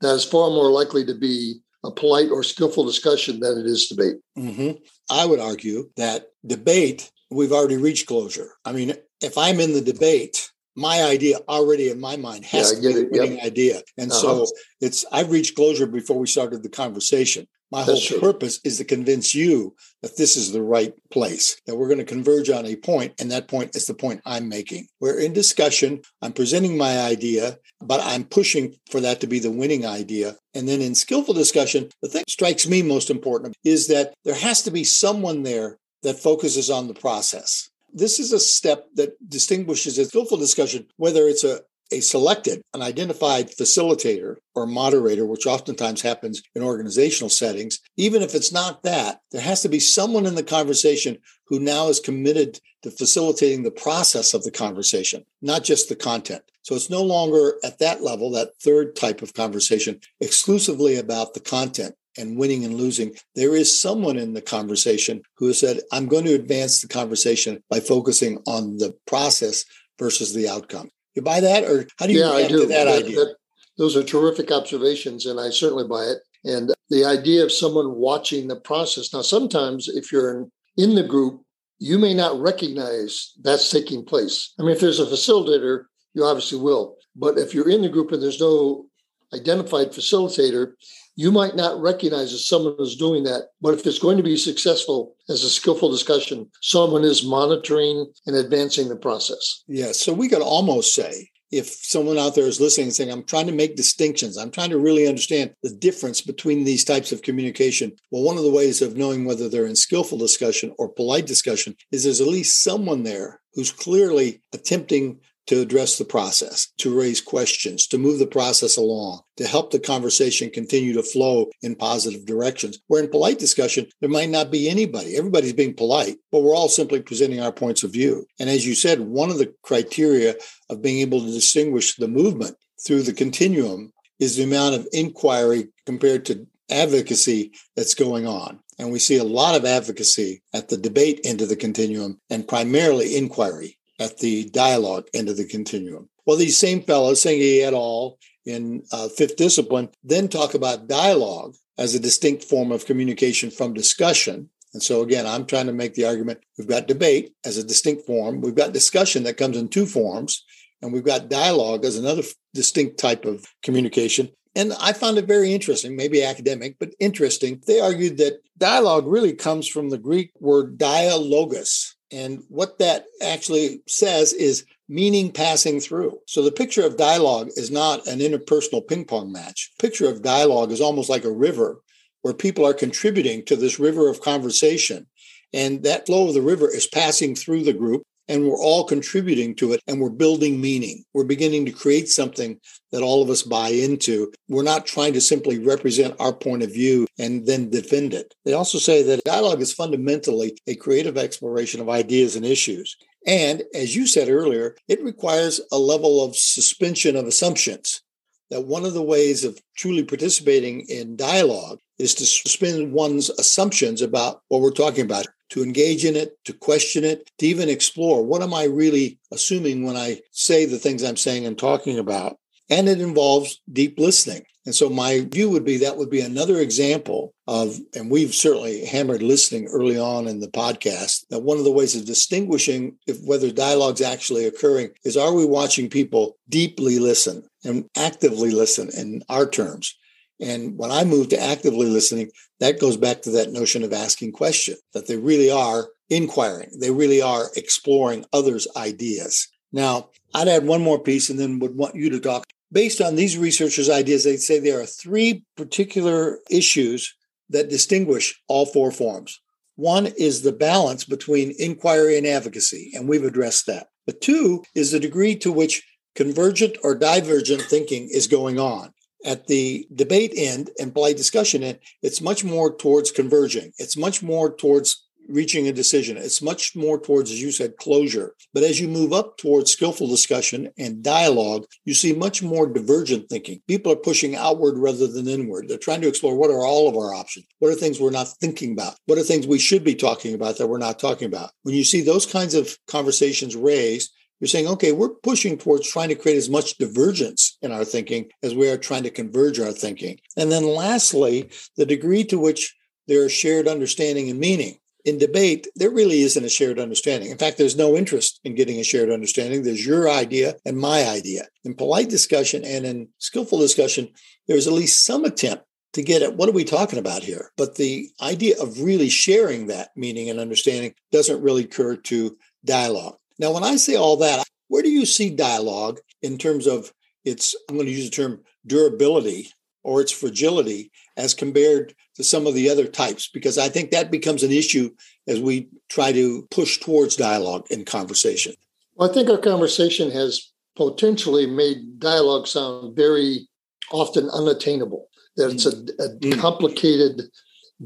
that 0.00 0.14
is 0.14 0.24
far 0.24 0.50
more 0.50 0.70
likely 0.70 1.04
to 1.06 1.14
be 1.14 1.60
a 1.84 1.90
polite 1.90 2.30
or 2.30 2.42
skillful 2.42 2.84
discussion 2.84 3.40
than 3.40 3.58
it 3.58 3.66
is 3.66 3.86
debate. 3.86 4.16
Mm-hmm. 4.36 4.82
I 5.10 5.26
would 5.26 5.40
argue 5.40 5.90
that 5.96 6.26
debate, 6.44 7.10
we've 7.30 7.52
already 7.52 7.76
reached 7.76 8.06
closure. 8.06 8.50
I 8.64 8.72
mean, 8.72 8.94
if 9.20 9.38
I'm 9.38 9.60
in 9.60 9.72
the 9.72 9.80
debate, 9.80 10.50
my 10.76 11.02
idea 11.02 11.38
already 11.48 11.88
in 11.88 12.00
my 12.00 12.16
mind 12.16 12.44
has 12.46 12.72
yeah, 12.80 12.90
to 12.90 12.94
be 12.94 13.00
a 13.00 13.10
winning 13.10 13.38
yep. 13.38 13.46
idea. 13.46 13.82
And 13.96 14.10
uh-huh. 14.10 14.20
so 14.20 14.46
it's 14.80 15.04
I've 15.12 15.30
reached 15.30 15.56
closure 15.56 15.86
before 15.86 16.18
we 16.18 16.26
started 16.26 16.62
the 16.62 16.68
conversation. 16.68 17.46
My 17.70 17.84
That's 17.84 18.08
whole 18.08 18.18
true. 18.18 18.32
purpose 18.32 18.60
is 18.64 18.78
to 18.78 18.84
convince 18.84 19.34
you 19.34 19.74
that 20.02 20.16
this 20.16 20.36
is 20.36 20.52
the 20.52 20.62
right 20.62 20.94
place, 21.10 21.60
that 21.66 21.76
we're 21.76 21.88
going 21.88 21.98
to 21.98 22.04
converge 22.04 22.48
on 22.48 22.64
a 22.64 22.76
point, 22.76 23.14
and 23.20 23.30
that 23.30 23.48
point 23.48 23.76
is 23.76 23.86
the 23.86 23.94
point 23.94 24.22
I'm 24.24 24.48
making. 24.48 24.86
We're 25.00 25.18
in 25.18 25.34
discussion. 25.34 26.00
I'm 26.22 26.32
presenting 26.32 26.78
my 26.78 27.00
idea, 27.00 27.58
but 27.82 28.00
I'm 28.02 28.24
pushing 28.24 28.74
for 28.90 29.00
that 29.00 29.20
to 29.20 29.26
be 29.26 29.38
the 29.38 29.50
winning 29.50 29.84
idea. 29.84 30.36
And 30.54 30.66
then 30.66 30.80
in 30.80 30.94
skillful 30.94 31.34
discussion, 31.34 31.90
the 32.00 32.08
thing 32.08 32.22
that 32.22 32.30
strikes 32.30 32.66
me 32.66 32.82
most 32.82 33.10
important 33.10 33.54
is 33.64 33.88
that 33.88 34.14
there 34.24 34.34
has 34.34 34.62
to 34.62 34.70
be 34.70 34.84
someone 34.84 35.42
there 35.42 35.78
that 36.02 36.18
focuses 36.18 36.70
on 36.70 36.88
the 36.88 36.94
process. 36.94 37.68
This 37.92 38.18
is 38.18 38.32
a 38.32 38.40
step 38.40 38.86
that 38.94 39.10
distinguishes 39.28 39.98
a 39.98 40.06
skillful 40.06 40.38
discussion, 40.38 40.86
whether 40.96 41.26
it's 41.26 41.44
a 41.44 41.60
a 41.90 42.00
selected, 42.00 42.60
an 42.74 42.82
identified 42.82 43.50
facilitator 43.50 44.36
or 44.54 44.66
moderator, 44.66 45.26
which 45.26 45.46
oftentimes 45.46 46.02
happens 46.02 46.42
in 46.54 46.62
organizational 46.62 47.30
settings, 47.30 47.80
even 47.96 48.22
if 48.22 48.34
it's 48.34 48.52
not 48.52 48.82
that, 48.82 49.20
there 49.32 49.40
has 49.40 49.62
to 49.62 49.68
be 49.68 49.80
someone 49.80 50.26
in 50.26 50.34
the 50.34 50.42
conversation 50.42 51.18
who 51.46 51.58
now 51.58 51.88
is 51.88 52.00
committed 52.00 52.60
to 52.82 52.90
facilitating 52.90 53.62
the 53.62 53.70
process 53.70 54.34
of 54.34 54.44
the 54.44 54.50
conversation, 54.50 55.24
not 55.42 55.64
just 55.64 55.88
the 55.88 55.96
content. 55.96 56.42
So 56.62 56.74
it's 56.74 56.90
no 56.90 57.02
longer 57.02 57.54
at 57.64 57.78
that 57.78 58.02
level, 58.02 58.30
that 58.32 58.50
third 58.62 58.94
type 58.94 59.22
of 59.22 59.34
conversation, 59.34 60.00
exclusively 60.20 60.96
about 60.96 61.34
the 61.34 61.40
content 61.40 61.94
and 62.18 62.36
winning 62.36 62.64
and 62.64 62.74
losing. 62.74 63.14
There 63.34 63.56
is 63.56 63.80
someone 63.80 64.18
in 64.18 64.34
the 64.34 64.42
conversation 64.42 65.22
who 65.36 65.46
has 65.46 65.60
said, 65.60 65.80
I'm 65.92 66.06
going 66.06 66.24
to 66.26 66.34
advance 66.34 66.80
the 66.80 66.88
conversation 66.88 67.62
by 67.70 67.80
focusing 67.80 68.38
on 68.46 68.76
the 68.76 68.94
process 69.06 69.64
versus 69.98 70.34
the 70.34 70.48
outcome. 70.48 70.90
You 71.18 71.22
buy 71.22 71.40
that, 71.40 71.64
or 71.64 71.84
how 71.98 72.06
do 72.06 72.12
you 72.12 72.20
yeah, 72.20 72.36
react 72.36 72.50
to 72.50 72.58
that, 72.60 72.68
that 72.68 72.88
idea? 73.02 73.16
That, 73.16 73.34
those 73.76 73.96
are 73.96 74.04
terrific 74.04 74.52
observations, 74.52 75.26
and 75.26 75.40
I 75.40 75.50
certainly 75.50 75.82
buy 75.82 76.04
it. 76.04 76.18
And 76.44 76.72
the 76.90 77.04
idea 77.04 77.42
of 77.42 77.50
someone 77.50 77.96
watching 77.96 78.46
the 78.46 78.54
process. 78.54 79.12
Now, 79.12 79.22
sometimes 79.22 79.88
if 79.88 80.12
you're 80.12 80.30
in, 80.30 80.52
in 80.76 80.94
the 80.94 81.02
group, 81.02 81.42
you 81.80 81.98
may 81.98 82.14
not 82.14 82.40
recognize 82.40 83.32
that's 83.42 83.68
taking 83.68 84.04
place. 84.04 84.54
I 84.60 84.62
mean, 84.62 84.70
if 84.70 84.78
there's 84.78 85.00
a 85.00 85.06
facilitator, 85.06 85.86
you 86.14 86.22
obviously 86.22 86.60
will. 86.60 86.94
But 87.16 87.36
if 87.36 87.52
you're 87.52 87.68
in 87.68 87.82
the 87.82 87.88
group 87.88 88.12
and 88.12 88.22
there's 88.22 88.40
no 88.40 88.86
identified 89.34 89.88
facilitator, 89.88 90.74
you 91.18 91.32
might 91.32 91.56
not 91.56 91.82
recognize 91.82 92.30
that 92.30 92.38
someone 92.38 92.76
is 92.78 92.94
doing 92.94 93.24
that. 93.24 93.48
But 93.60 93.74
if 93.74 93.84
it's 93.84 93.98
going 93.98 94.18
to 94.18 94.22
be 94.22 94.36
successful 94.36 95.16
as 95.28 95.42
a 95.42 95.50
skillful 95.50 95.90
discussion, 95.90 96.48
someone 96.62 97.02
is 97.02 97.26
monitoring 97.26 98.06
and 98.26 98.36
advancing 98.36 98.88
the 98.88 98.94
process. 98.94 99.64
Yes. 99.66 99.98
So 99.98 100.12
we 100.12 100.28
could 100.28 100.42
almost 100.42 100.94
say 100.94 101.30
if 101.50 101.66
someone 101.66 102.18
out 102.18 102.36
there 102.36 102.46
is 102.46 102.60
listening 102.60 102.86
and 102.86 102.94
saying, 102.94 103.10
I'm 103.10 103.24
trying 103.24 103.48
to 103.48 103.52
make 103.52 103.74
distinctions, 103.74 104.38
I'm 104.38 104.52
trying 104.52 104.70
to 104.70 104.78
really 104.78 105.08
understand 105.08 105.54
the 105.64 105.74
difference 105.74 106.22
between 106.22 106.62
these 106.62 106.84
types 106.84 107.10
of 107.10 107.22
communication. 107.22 107.96
Well, 108.12 108.22
one 108.22 108.36
of 108.36 108.44
the 108.44 108.52
ways 108.52 108.80
of 108.80 108.96
knowing 108.96 109.24
whether 109.24 109.48
they're 109.48 109.66
in 109.66 109.74
skillful 109.74 110.18
discussion 110.18 110.72
or 110.78 110.88
polite 110.88 111.26
discussion 111.26 111.74
is 111.90 112.04
there's 112.04 112.20
at 112.20 112.28
least 112.28 112.62
someone 112.62 113.02
there 113.02 113.40
who's 113.54 113.72
clearly 113.72 114.40
attempting 114.52 115.18
to 115.48 115.60
address 115.60 115.96
the 115.96 116.04
process, 116.04 116.68
to 116.76 116.96
raise 116.96 117.20
questions, 117.20 117.86
to 117.88 117.98
move 117.98 118.18
the 118.18 118.26
process 118.26 118.76
along, 118.76 119.22
to 119.36 119.46
help 119.46 119.70
the 119.70 119.80
conversation 119.80 120.50
continue 120.50 120.92
to 120.92 121.02
flow 121.02 121.46
in 121.62 121.74
positive 121.74 122.26
directions. 122.26 122.78
Where 122.86 123.02
in 123.02 123.10
polite 123.10 123.38
discussion, 123.38 123.86
there 124.00 124.10
might 124.10 124.28
not 124.28 124.50
be 124.50 124.68
anybody. 124.68 125.16
Everybody's 125.16 125.54
being 125.54 125.74
polite, 125.74 126.18
but 126.30 126.40
we're 126.40 126.54
all 126.54 126.68
simply 126.68 127.00
presenting 127.00 127.40
our 127.40 127.52
points 127.52 127.82
of 127.82 127.92
view. 127.92 128.26
And 128.38 128.50
as 128.50 128.66
you 128.66 128.74
said, 128.74 129.00
one 129.00 129.30
of 129.30 129.38
the 129.38 129.52
criteria 129.62 130.34
of 130.68 130.82
being 130.82 131.00
able 131.00 131.20
to 131.20 131.32
distinguish 131.32 131.96
the 131.96 132.08
movement 132.08 132.56
through 132.86 133.02
the 133.02 133.14
continuum 133.14 133.92
is 134.20 134.36
the 134.36 134.44
amount 134.44 134.74
of 134.74 134.86
inquiry 134.92 135.68
compared 135.86 136.26
to 136.26 136.46
advocacy 136.70 137.52
that's 137.74 137.94
going 137.94 138.26
on. 138.26 138.60
And 138.78 138.92
we 138.92 138.98
see 138.98 139.16
a 139.16 139.24
lot 139.24 139.56
of 139.56 139.64
advocacy 139.64 140.42
at 140.52 140.68
the 140.68 140.76
debate 140.76 141.20
end 141.24 141.40
of 141.40 141.48
the 141.48 141.56
continuum 141.56 142.20
and 142.28 142.46
primarily 142.46 143.16
inquiry 143.16 143.77
at 143.98 144.18
the 144.18 144.48
dialogue 144.50 145.08
end 145.14 145.28
of 145.28 145.36
the 145.36 145.44
continuum. 145.44 146.08
Well, 146.26 146.36
these 146.36 146.58
same 146.58 146.82
fellows, 146.82 147.22
Senge 147.22 147.62
et 147.62 147.72
al. 147.72 148.18
in 148.44 148.82
uh, 148.92 149.08
Fifth 149.08 149.36
Discipline, 149.36 149.88
then 150.04 150.28
talk 150.28 150.54
about 150.54 150.88
dialogue 150.88 151.54
as 151.78 151.94
a 151.94 152.00
distinct 152.00 152.44
form 152.44 152.72
of 152.72 152.86
communication 152.86 153.50
from 153.50 153.72
discussion. 153.72 154.50
And 154.74 154.82
so, 154.82 155.02
again, 155.02 155.26
I'm 155.26 155.46
trying 155.46 155.66
to 155.66 155.72
make 155.72 155.94
the 155.94 156.04
argument 156.04 156.40
we've 156.58 156.68
got 156.68 156.88
debate 156.88 157.32
as 157.44 157.56
a 157.56 157.64
distinct 157.64 158.04
form, 158.06 158.40
we've 158.40 158.54
got 158.54 158.72
discussion 158.72 159.22
that 159.22 159.38
comes 159.38 159.56
in 159.56 159.68
two 159.68 159.86
forms, 159.86 160.44
and 160.82 160.92
we've 160.92 161.04
got 161.04 161.30
dialogue 161.30 161.84
as 161.84 161.96
another 161.96 162.22
distinct 162.54 162.98
type 162.98 163.24
of 163.24 163.46
communication. 163.62 164.28
And 164.54 164.72
I 164.80 164.92
found 164.92 165.18
it 165.18 165.26
very 165.26 165.52
interesting, 165.52 165.96
maybe 165.96 166.24
academic, 166.24 166.76
but 166.80 166.94
interesting. 166.98 167.62
They 167.66 167.80
argued 167.80 168.18
that 168.18 168.40
dialogue 168.56 169.06
really 169.06 169.34
comes 169.34 169.68
from 169.68 169.90
the 169.90 169.98
Greek 169.98 170.32
word 170.40 170.78
dialogos. 170.78 171.94
And 172.10 172.42
what 172.48 172.78
that 172.78 173.04
actually 173.22 173.82
says 173.86 174.32
is 174.32 174.64
meaning 174.88 175.30
passing 175.30 175.80
through. 175.80 176.18
So 176.26 176.42
the 176.42 176.52
picture 176.52 176.86
of 176.86 176.96
dialogue 176.96 177.48
is 177.56 177.70
not 177.70 178.06
an 178.06 178.20
interpersonal 178.20 178.86
ping 178.86 179.04
pong 179.04 179.30
match. 179.30 179.70
Picture 179.78 180.08
of 180.08 180.22
dialogue 180.22 180.72
is 180.72 180.80
almost 180.80 181.10
like 181.10 181.24
a 181.24 181.32
river 181.32 181.80
where 182.22 182.34
people 182.34 182.66
are 182.66 182.74
contributing 182.74 183.44
to 183.44 183.56
this 183.56 183.78
river 183.78 184.08
of 184.08 184.20
conversation. 184.20 185.06
And 185.52 185.82
that 185.82 186.06
flow 186.06 186.28
of 186.28 186.34
the 186.34 186.42
river 186.42 186.68
is 186.68 186.86
passing 186.86 187.34
through 187.34 187.64
the 187.64 187.72
group 187.72 188.02
and 188.28 188.46
we're 188.46 188.58
all 188.58 188.84
contributing 188.84 189.54
to 189.56 189.72
it 189.72 189.82
and 189.86 190.00
we're 190.00 190.10
building 190.10 190.60
meaning. 190.60 191.04
We're 191.14 191.24
beginning 191.24 191.64
to 191.66 191.72
create 191.72 192.08
something 192.08 192.60
that 192.92 193.02
all 193.02 193.22
of 193.22 193.30
us 193.30 193.42
buy 193.42 193.68
into. 193.68 194.32
We're 194.48 194.62
not 194.62 194.86
trying 194.86 195.14
to 195.14 195.20
simply 195.20 195.58
represent 195.58 196.14
our 196.20 196.32
point 196.32 196.62
of 196.62 196.72
view 196.72 197.06
and 197.18 197.46
then 197.46 197.70
defend 197.70 198.14
it. 198.14 198.34
They 198.44 198.52
also 198.52 198.78
say 198.78 199.02
that 199.02 199.24
dialogue 199.24 199.60
is 199.60 199.72
fundamentally 199.72 200.56
a 200.66 200.74
creative 200.74 201.16
exploration 201.16 201.80
of 201.80 201.88
ideas 201.88 202.36
and 202.36 202.44
issues. 202.44 202.96
And 203.26 203.62
as 203.74 203.96
you 203.96 204.06
said 204.06 204.28
earlier, 204.28 204.76
it 204.88 205.02
requires 205.02 205.60
a 205.72 205.78
level 205.78 206.24
of 206.24 206.36
suspension 206.36 207.16
of 207.16 207.26
assumptions. 207.26 208.02
That 208.50 208.64
one 208.64 208.86
of 208.86 208.94
the 208.94 209.02
ways 209.02 209.44
of 209.44 209.60
truly 209.76 210.02
participating 210.02 210.80
in 210.88 211.16
dialogue 211.16 211.80
is 211.98 212.14
to 212.14 212.24
suspend 212.24 212.92
one's 212.92 213.28
assumptions 213.28 214.00
about 214.00 214.40
what 214.48 214.62
we're 214.62 214.70
talking 214.70 215.04
about 215.04 215.26
to 215.50 215.62
engage 215.62 216.04
in 216.04 216.16
it, 216.16 216.36
to 216.44 216.52
question 216.52 217.04
it, 217.04 217.30
to 217.38 217.46
even 217.46 217.68
explore 217.68 218.24
what 218.24 218.42
am 218.42 218.54
I 218.54 218.64
really 218.64 219.18
assuming 219.32 219.84
when 219.84 219.96
I 219.96 220.20
say 220.32 220.64
the 220.64 220.78
things 220.78 221.02
I'm 221.02 221.16
saying 221.16 221.46
and 221.46 221.58
talking 221.58 221.98
about. 221.98 222.38
And 222.70 222.88
it 222.88 223.00
involves 223.00 223.60
deep 223.72 223.98
listening. 223.98 224.44
And 224.66 224.74
so 224.74 224.90
my 224.90 225.20
view 225.20 225.48
would 225.48 225.64
be 225.64 225.78
that 225.78 225.96
would 225.96 226.10
be 226.10 226.20
another 226.20 226.58
example 226.58 227.32
of, 227.46 227.78
and 227.94 228.10
we've 228.10 228.34
certainly 228.34 228.84
hammered 228.84 229.22
listening 229.22 229.66
early 229.68 229.98
on 229.98 230.28
in 230.28 230.40
the 230.40 230.48
podcast, 230.48 231.24
that 231.30 231.38
one 231.38 231.56
of 231.56 231.64
the 231.64 231.72
ways 231.72 231.96
of 231.96 232.04
distinguishing 232.04 232.98
if 233.06 233.18
whether 233.24 233.50
dialogue's 233.50 234.02
actually 234.02 234.44
occurring 234.44 234.90
is 235.04 235.16
are 235.16 235.32
we 235.32 235.46
watching 235.46 235.88
people 235.88 236.36
deeply 236.50 236.98
listen 236.98 237.48
and 237.64 237.88
actively 237.96 238.50
listen 238.50 238.90
in 238.94 239.22
our 239.30 239.48
terms? 239.48 239.96
And 240.40 240.78
when 240.78 240.90
I 240.90 241.04
moved 241.04 241.30
to 241.30 241.42
actively 241.42 241.86
listening, 241.86 242.30
that 242.60 242.80
goes 242.80 242.96
back 242.96 243.22
to 243.22 243.30
that 243.32 243.52
notion 243.52 243.82
of 243.82 243.92
asking 243.92 244.32
questions, 244.32 244.78
that 244.92 245.06
they 245.06 245.16
really 245.16 245.50
are 245.50 245.88
inquiring. 246.10 246.70
They 246.80 246.90
really 246.90 247.20
are 247.20 247.50
exploring 247.56 248.24
others' 248.32 248.68
ideas. 248.76 249.48
Now, 249.72 250.10
I'd 250.34 250.48
add 250.48 250.66
one 250.66 250.82
more 250.82 250.98
piece 250.98 251.28
and 251.28 251.38
then 251.38 251.58
would 251.58 251.76
want 251.76 251.94
you 251.94 252.10
to 252.10 252.20
talk. 252.20 252.46
Based 252.70 253.00
on 253.00 253.16
these 253.16 253.38
researchers' 253.38 253.90
ideas, 253.90 254.24
they'd 254.24 254.38
say 254.38 254.58
there 254.58 254.80
are 254.80 254.86
three 254.86 255.44
particular 255.56 256.38
issues 256.50 257.14
that 257.50 257.70
distinguish 257.70 258.40
all 258.46 258.66
four 258.66 258.90
forms. 258.90 259.40
One 259.76 260.06
is 260.06 260.42
the 260.42 260.52
balance 260.52 261.04
between 261.04 261.54
inquiry 261.58 262.18
and 262.18 262.26
advocacy, 262.26 262.92
and 262.94 263.08
we've 263.08 263.24
addressed 263.24 263.66
that. 263.66 263.88
But 264.06 264.20
two 264.20 264.64
is 264.74 264.90
the 264.90 265.00
degree 265.00 265.36
to 265.36 265.52
which 265.52 265.82
convergent 266.14 266.76
or 266.82 266.94
divergent 266.94 267.62
thinking 267.62 268.08
is 268.10 268.26
going 268.26 268.58
on 268.58 268.92
at 269.24 269.46
the 269.46 269.86
debate 269.94 270.32
end 270.36 270.70
and 270.78 270.92
polite 270.92 271.16
discussion 271.16 271.62
end, 271.62 271.78
it's 272.02 272.20
much 272.20 272.44
more 272.44 272.74
towards 272.74 273.10
converging. 273.10 273.72
It's 273.78 273.96
much 273.96 274.22
more 274.22 274.54
towards 274.54 275.08
reaching 275.28 275.68
a 275.68 275.72
decision. 275.72 276.16
It's 276.16 276.42
much 276.42 276.74
more 276.74 276.98
towards, 276.98 277.30
as 277.30 277.40
you 277.40 277.52
said, 277.52 277.76
closure. 277.76 278.34
But 278.54 278.62
as 278.62 278.80
you 278.80 278.88
move 278.88 279.12
up 279.12 279.36
towards 279.36 279.70
skillful 279.70 280.08
discussion 280.08 280.70
and 280.78 281.02
dialogue, 281.02 281.66
you 281.84 281.94
see 281.94 282.12
much 282.12 282.42
more 282.42 282.66
divergent 282.66 283.28
thinking. 283.28 283.60
People 283.68 283.92
are 283.92 283.96
pushing 283.96 284.34
outward 284.34 284.78
rather 284.78 285.06
than 285.06 285.28
inward. 285.28 285.68
They're 285.68 285.78
trying 285.78 286.00
to 286.00 286.08
explore 286.08 286.36
what 286.36 286.50
are 286.50 286.64
all 286.64 286.88
of 286.88 286.96
our 286.96 287.14
options? 287.14 287.46
What 287.58 287.70
are 287.70 287.76
things 287.76 288.00
we're 288.00 288.10
not 288.10 288.28
thinking 288.40 288.72
about? 288.72 288.94
What 289.06 289.18
are 289.18 289.22
things 289.22 289.46
we 289.46 289.58
should 289.58 289.84
be 289.84 289.94
talking 289.94 290.34
about 290.34 290.58
that 290.58 290.68
we're 290.68 290.78
not 290.78 290.98
talking 290.98 291.26
about? 291.26 291.50
When 291.62 291.74
you 291.74 291.84
see 291.84 292.00
those 292.00 292.26
kinds 292.26 292.54
of 292.54 292.76
conversations 292.86 293.54
raised, 293.54 294.12
you're 294.40 294.48
saying, 294.48 294.68
okay, 294.68 294.92
we're 294.92 295.08
pushing 295.08 295.58
towards 295.58 295.88
trying 295.88 296.08
to 296.08 296.14
create 296.14 296.38
as 296.38 296.48
much 296.48 296.78
divergence 296.78 297.58
in 297.62 297.72
our 297.72 297.84
thinking 297.84 298.30
as 298.42 298.54
we 298.54 298.70
are 298.70 298.78
trying 298.78 299.02
to 299.02 299.10
converge 299.10 299.58
our 299.58 299.72
thinking. 299.72 300.18
And 300.36 300.52
then 300.52 300.64
lastly, 300.64 301.50
the 301.76 301.86
degree 301.86 302.24
to 302.24 302.38
which 302.38 302.74
there 303.08 303.24
is 303.24 303.32
shared 303.32 303.66
understanding 303.66 304.30
and 304.30 304.38
meaning. 304.38 304.78
In 305.04 305.16
debate, 305.16 305.66
there 305.74 305.90
really 305.90 306.20
isn't 306.20 306.44
a 306.44 306.50
shared 306.50 306.78
understanding. 306.78 307.30
In 307.30 307.38
fact, 307.38 307.56
there's 307.56 307.76
no 307.76 307.96
interest 307.96 308.40
in 308.44 308.54
getting 308.54 308.78
a 308.78 308.84
shared 308.84 309.10
understanding. 309.10 309.62
There's 309.62 309.86
your 309.86 310.10
idea 310.10 310.56
and 310.66 310.76
my 310.76 311.08
idea. 311.08 311.48
In 311.64 311.74
polite 311.74 312.10
discussion 312.10 312.64
and 312.64 312.84
in 312.84 313.08
skillful 313.18 313.58
discussion, 313.58 314.10
there's 314.46 314.66
at 314.66 314.72
least 314.72 315.04
some 315.04 315.24
attempt 315.24 315.64
to 315.94 316.02
get 316.02 316.22
at 316.22 316.36
what 316.36 316.48
are 316.48 316.52
we 316.52 316.64
talking 316.64 316.98
about 316.98 317.22
here. 317.22 317.52
But 317.56 317.76
the 317.76 318.10
idea 318.20 318.60
of 318.60 318.82
really 318.82 319.08
sharing 319.08 319.68
that 319.68 319.90
meaning 319.96 320.28
and 320.28 320.38
understanding 320.38 320.94
doesn't 321.10 321.42
really 321.42 321.64
occur 321.64 321.96
to 321.96 322.36
dialogue. 322.64 323.16
Now, 323.38 323.52
when 323.52 323.64
I 323.64 323.76
say 323.76 323.94
all 323.94 324.16
that, 324.18 324.44
where 324.68 324.82
do 324.82 324.90
you 324.90 325.06
see 325.06 325.30
dialogue 325.30 326.00
in 326.22 326.38
terms 326.38 326.66
of 326.66 326.92
its, 327.24 327.54
I'm 327.68 327.76
going 327.76 327.86
to 327.86 327.92
use 327.92 328.10
the 328.10 328.16
term 328.16 328.42
durability 328.66 329.52
or 329.82 330.00
its 330.00 330.12
fragility 330.12 330.90
as 331.16 331.34
compared 331.34 331.94
to 332.16 332.24
some 332.24 332.46
of 332.46 332.54
the 332.54 332.68
other 332.68 332.86
types? 332.86 333.28
Because 333.28 333.58
I 333.58 333.68
think 333.68 333.90
that 333.90 334.10
becomes 334.10 334.42
an 334.42 334.50
issue 334.50 334.90
as 335.26 335.40
we 335.40 335.68
try 335.88 336.12
to 336.12 336.46
push 336.50 336.78
towards 336.78 337.16
dialogue 337.16 337.66
and 337.70 337.86
conversation. 337.86 338.54
Well, 338.96 339.10
I 339.10 339.14
think 339.14 339.30
our 339.30 339.38
conversation 339.38 340.10
has 340.10 340.50
potentially 340.76 341.46
made 341.46 341.98
dialogue 341.98 342.46
sound 342.46 342.96
very 342.96 343.48
often 343.90 344.28
unattainable, 344.30 345.08
that 345.36 345.50
it's 345.50 345.66
a, 345.66 345.70
a 346.02 346.16
mm. 346.18 346.38
complicated, 346.40 347.22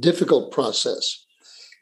difficult 0.01 0.53
process 0.53 1.22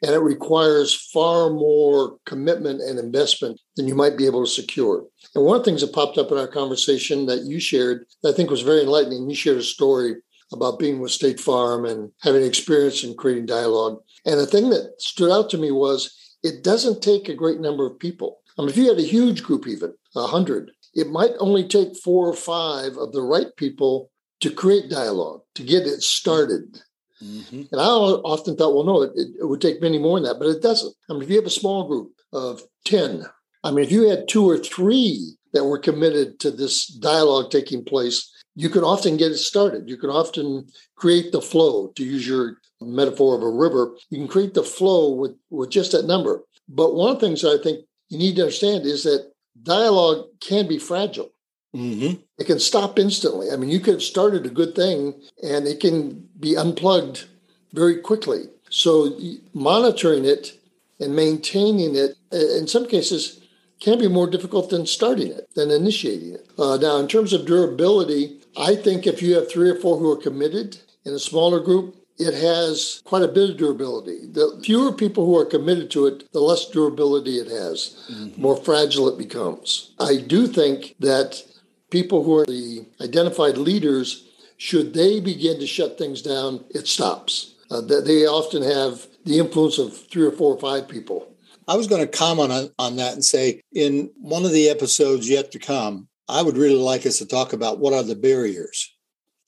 and 0.01 0.11
it 0.11 0.19
requires 0.19 1.09
far 1.13 1.49
more 1.49 2.17
commitment 2.25 2.81
and 2.81 2.97
investment 2.97 3.59
than 3.75 3.87
you 3.87 3.95
might 3.95 4.17
be 4.17 4.25
able 4.25 4.43
to 4.43 4.51
secure. 4.51 5.05
And 5.35 5.45
one 5.45 5.57
of 5.57 5.63
the 5.63 5.69
things 5.69 5.81
that 5.81 5.93
popped 5.93 6.17
up 6.17 6.31
in 6.31 6.37
our 6.37 6.47
conversation 6.47 7.25
that 7.27 7.43
you 7.43 7.59
shared 7.59 8.05
that 8.23 8.29
I 8.29 8.35
think 8.35 8.49
was 8.49 8.61
very 8.61 8.81
enlightening, 8.81 9.29
you 9.29 9.35
shared 9.35 9.57
a 9.57 9.63
story 9.63 10.15
about 10.51 10.79
being 10.79 10.99
with 10.99 11.11
State 11.11 11.39
Farm 11.39 11.85
and 11.85 12.11
having 12.21 12.43
experience 12.43 13.03
in 13.03 13.15
creating 13.15 13.45
dialogue. 13.45 13.99
And 14.25 14.39
the 14.39 14.45
thing 14.45 14.69
that 14.71 14.93
stood 14.99 15.31
out 15.31 15.49
to 15.51 15.57
me 15.57 15.71
was 15.71 16.15
it 16.43 16.63
doesn't 16.63 17.01
take 17.01 17.29
a 17.29 17.35
great 17.35 17.59
number 17.59 17.85
of 17.85 17.99
people. 17.99 18.39
I 18.57 18.61
mean, 18.61 18.69
if 18.69 18.77
you 18.77 18.89
had 18.89 18.99
a 18.99 19.03
huge 19.03 19.43
group, 19.43 19.67
even 19.67 19.93
a 20.15 20.27
hundred, 20.27 20.71
it 20.93 21.09
might 21.09 21.31
only 21.39 21.67
take 21.67 21.95
four 22.03 22.27
or 22.27 22.35
five 22.35 22.97
of 22.97 23.13
the 23.13 23.21
right 23.21 23.55
people 23.55 24.11
to 24.41 24.49
create 24.49 24.89
dialogue, 24.89 25.41
to 25.55 25.63
get 25.63 25.83
it 25.83 26.01
started. 26.01 26.81
Mm-hmm. 27.23 27.63
And 27.71 27.81
I 27.81 27.85
often 27.85 28.55
thought, 28.55 28.73
well, 28.73 28.83
no, 28.83 29.03
it, 29.03 29.11
it, 29.15 29.47
would 29.47 29.61
take 29.61 29.81
many 29.81 29.99
more 29.99 30.19
than 30.19 30.27
that, 30.27 30.39
but 30.39 30.47
it 30.47 30.61
doesn't. 30.61 30.93
I 31.09 31.13
mean, 31.13 31.23
if 31.23 31.29
you 31.29 31.35
have 31.35 31.45
a 31.45 31.51
small 31.51 31.87
group 31.87 32.11
of 32.33 32.63
10, 32.85 33.25
I 33.63 33.71
mean, 33.71 33.85
if 33.85 33.91
you 33.91 34.09
had 34.09 34.27
two 34.27 34.49
or 34.49 34.57
three 34.57 35.35
that 35.53 35.65
were 35.65 35.77
committed 35.77 36.39
to 36.39 36.51
this 36.51 36.87
dialogue 36.87 37.51
taking 37.51 37.83
place, 37.83 38.31
you 38.55 38.69
can 38.69 38.83
often 38.83 39.17
get 39.17 39.31
it 39.31 39.37
started. 39.37 39.89
You 39.89 39.97
can 39.97 40.09
often 40.09 40.67
create 40.95 41.31
the 41.31 41.41
flow, 41.41 41.87
to 41.95 42.03
use 42.03 42.27
your 42.27 42.57
metaphor 42.81 43.35
of 43.35 43.43
a 43.43 43.49
river. 43.49 43.95
You 44.09 44.17
can 44.17 44.27
create 44.27 44.53
the 44.53 44.63
flow 44.63 45.13
with, 45.13 45.35
with 45.49 45.69
just 45.69 45.91
that 45.91 46.05
number. 46.05 46.43
But 46.67 46.95
one 46.95 47.11
of 47.11 47.19
the 47.19 47.27
things 47.27 47.45
I 47.45 47.61
think 47.61 47.85
you 48.09 48.17
need 48.17 48.35
to 48.37 48.43
understand 48.43 48.85
is 48.85 49.03
that 49.03 49.31
dialogue 49.63 50.25
can 50.39 50.67
be 50.67 50.79
fragile. 50.79 51.31
Mm-hmm. 51.75 52.21
It 52.37 52.47
can 52.47 52.59
stop 52.59 52.99
instantly. 52.99 53.49
I 53.51 53.55
mean, 53.55 53.69
you 53.69 53.79
could 53.79 53.95
have 53.95 54.03
started 54.03 54.45
a 54.45 54.49
good 54.49 54.75
thing 54.75 55.13
and 55.41 55.67
it 55.67 55.79
can 55.79 56.27
be 56.39 56.57
unplugged 56.57 57.27
very 57.73 57.99
quickly. 57.99 58.43
So, 58.69 59.17
monitoring 59.53 60.25
it 60.25 60.57
and 60.99 61.15
maintaining 61.15 61.95
it, 61.95 62.15
in 62.31 62.67
some 62.67 62.87
cases, 62.87 63.41
can 63.81 63.99
be 63.99 64.07
more 64.07 64.29
difficult 64.29 64.69
than 64.69 64.85
starting 64.85 65.27
it, 65.31 65.53
than 65.55 65.71
initiating 65.71 66.35
it. 66.35 66.47
Uh, 66.57 66.77
now, 66.77 66.97
in 66.97 67.07
terms 67.07 67.33
of 67.33 67.45
durability, 67.45 68.39
I 68.57 68.75
think 68.75 69.07
if 69.07 69.21
you 69.21 69.35
have 69.35 69.49
three 69.49 69.69
or 69.69 69.75
four 69.75 69.97
who 69.97 70.11
are 70.11 70.17
committed 70.17 70.77
in 71.03 71.13
a 71.13 71.19
smaller 71.19 71.59
group, 71.59 71.95
it 72.17 72.33
has 72.35 73.01
quite 73.03 73.23
a 73.23 73.27
bit 73.27 73.49
of 73.49 73.57
durability. 73.57 74.27
The 74.27 74.61
fewer 74.63 74.91
people 74.91 75.25
who 75.25 75.35
are 75.37 75.45
committed 75.45 75.89
to 75.91 76.05
it, 76.05 76.31
the 76.31 76.39
less 76.39 76.69
durability 76.69 77.37
it 77.37 77.47
has, 77.47 78.05
mm-hmm. 78.11 78.39
more 78.39 78.55
fragile 78.55 79.09
it 79.09 79.17
becomes. 79.17 79.91
I 79.99 80.17
do 80.17 80.45
think 80.47 80.95
that 80.99 81.43
people 81.91 82.23
who 82.23 82.37
are 82.37 82.45
the 82.45 82.85
identified 82.99 83.57
leaders, 83.57 84.27
should 84.57 84.93
they 84.93 85.19
begin 85.19 85.59
to 85.59 85.67
shut 85.67 85.97
things 85.97 86.21
down, 86.21 86.63
it 86.71 86.87
stops. 86.87 87.55
Uh, 87.69 87.81
they 87.81 88.25
often 88.25 88.63
have 88.63 89.07
the 89.25 89.37
influence 89.37 89.77
of 89.77 89.95
three 90.07 90.25
or 90.25 90.31
four 90.31 90.53
or 90.55 90.59
five 90.59 90.89
people. 90.89 91.27
I 91.67 91.75
was 91.75 91.87
going 91.87 92.01
to 92.01 92.17
comment 92.17 92.51
on, 92.51 92.69
on 92.79 92.95
that 92.95 93.13
and 93.13 93.23
say 93.23 93.61
in 93.73 94.09
one 94.17 94.45
of 94.45 94.51
the 94.51 94.69
episodes 94.69 95.29
yet 95.29 95.51
to 95.51 95.59
come, 95.59 96.07
I 96.27 96.41
would 96.41 96.57
really 96.57 96.75
like 96.75 97.05
us 97.05 97.17
to 97.19 97.25
talk 97.25 97.53
about 97.53 97.79
what 97.79 97.93
are 97.93 98.03
the 98.03 98.15
barriers 98.15 98.93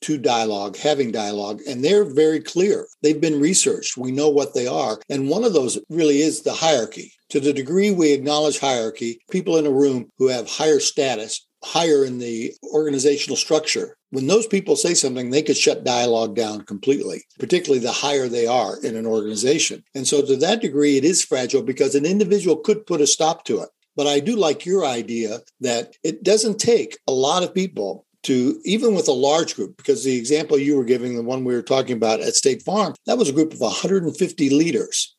to 0.01 0.17
dialogue, 0.17 0.75
having 0.75 1.12
dialogue, 1.12 1.62
and 1.67 1.83
they're 1.83 2.03
very 2.03 2.41
clear. 2.41 2.88
They've 3.01 3.19
been 3.19 3.39
researched. 3.39 3.97
We 3.97 4.12
know 4.12 4.29
what 4.29 4.53
they 4.53 4.67
are. 4.67 5.00
And 5.09 5.29
one 5.29 5.45
of 5.45 5.53
those 5.53 5.79
really 5.89 6.21
is 6.21 6.41
the 6.41 6.53
hierarchy. 6.53 7.13
To 7.29 7.39
the 7.39 7.53
degree 7.53 7.91
we 7.91 8.12
acknowledge 8.12 8.59
hierarchy, 8.59 9.21
people 9.31 9.57
in 9.57 9.65
a 9.65 9.71
room 9.71 10.09
who 10.17 10.27
have 10.27 10.47
higher 10.47 10.79
status, 10.79 11.47
higher 11.63 12.05
in 12.05 12.20
the 12.20 12.53
organizational 12.74 13.38
structure, 13.38 13.98
when 14.12 14.27
those 14.27 14.46
people 14.46 14.75
say 14.75 14.93
something, 14.93 15.29
they 15.29 15.41
could 15.41 15.58
shut 15.58 15.84
dialogue 15.84 16.36
down 16.36 16.62
completely, 16.62 17.24
particularly 17.39 17.79
the 17.79 17.91
higher 17.91 18.27
they 18.27 18.46
are 18.46 18.79
in 18.84 18.96
an 18.96 19.05
organization. 19.05 19.84
And 19.96 20.08
so, 20.08 20.22
to 20.22 20.36
that 20.38 20.62
degree, 20.62 20.98
it 20.98 21.05
is 21.05 21.24
fragile 21.24 21.63
because 21.63 21.96
an 21.96 22.05
individual 22.05 22.58
could 22.58 22.86
put 22.86 23.01
a 23.01 23.08
stop 23.08 23.46
to 23.46 23.62
it. 23.62 23.70
But 23.96 24.08
I 24.08 24.20
do 24.20 24.36
like 24.36 24.65
your 24.65 24.86
idea 24.86 25.39
that 25.62 25.96
it 26.03 26.24
doesn't 26.24 26.60
take 26.60 26.98
a 27.08 27.12
lot 27.12 27.43
of 27.43 27.53
people 27.53 28.05
to 28.24 28.60
even 28.63 28.96
with 28.96 29.08
a 29.08 29.13
large 29.13 29.55
group, 29.55 29.77
because 29.77 30.03
the 30.03 30.17
example 30.17 30.58
you 30.58 30.77
were 30.77 30.86
giving, 30.86 31.15
the 31.15 31.24
one 31.24 31.43
we 31.43 31.53
were 31.53 31.62
talking 31.62 31.96
about 31.96 32.22
at 32.22 32.36
State 32.36 32.62
Farm, 32.62 32.96
that 33.05 33.17
was 33.17 33.29
a 33.29 33.34
group 33.34 33.53
of 33.53 33.60
150 33.60 34.50
leaders. 34.50 35.15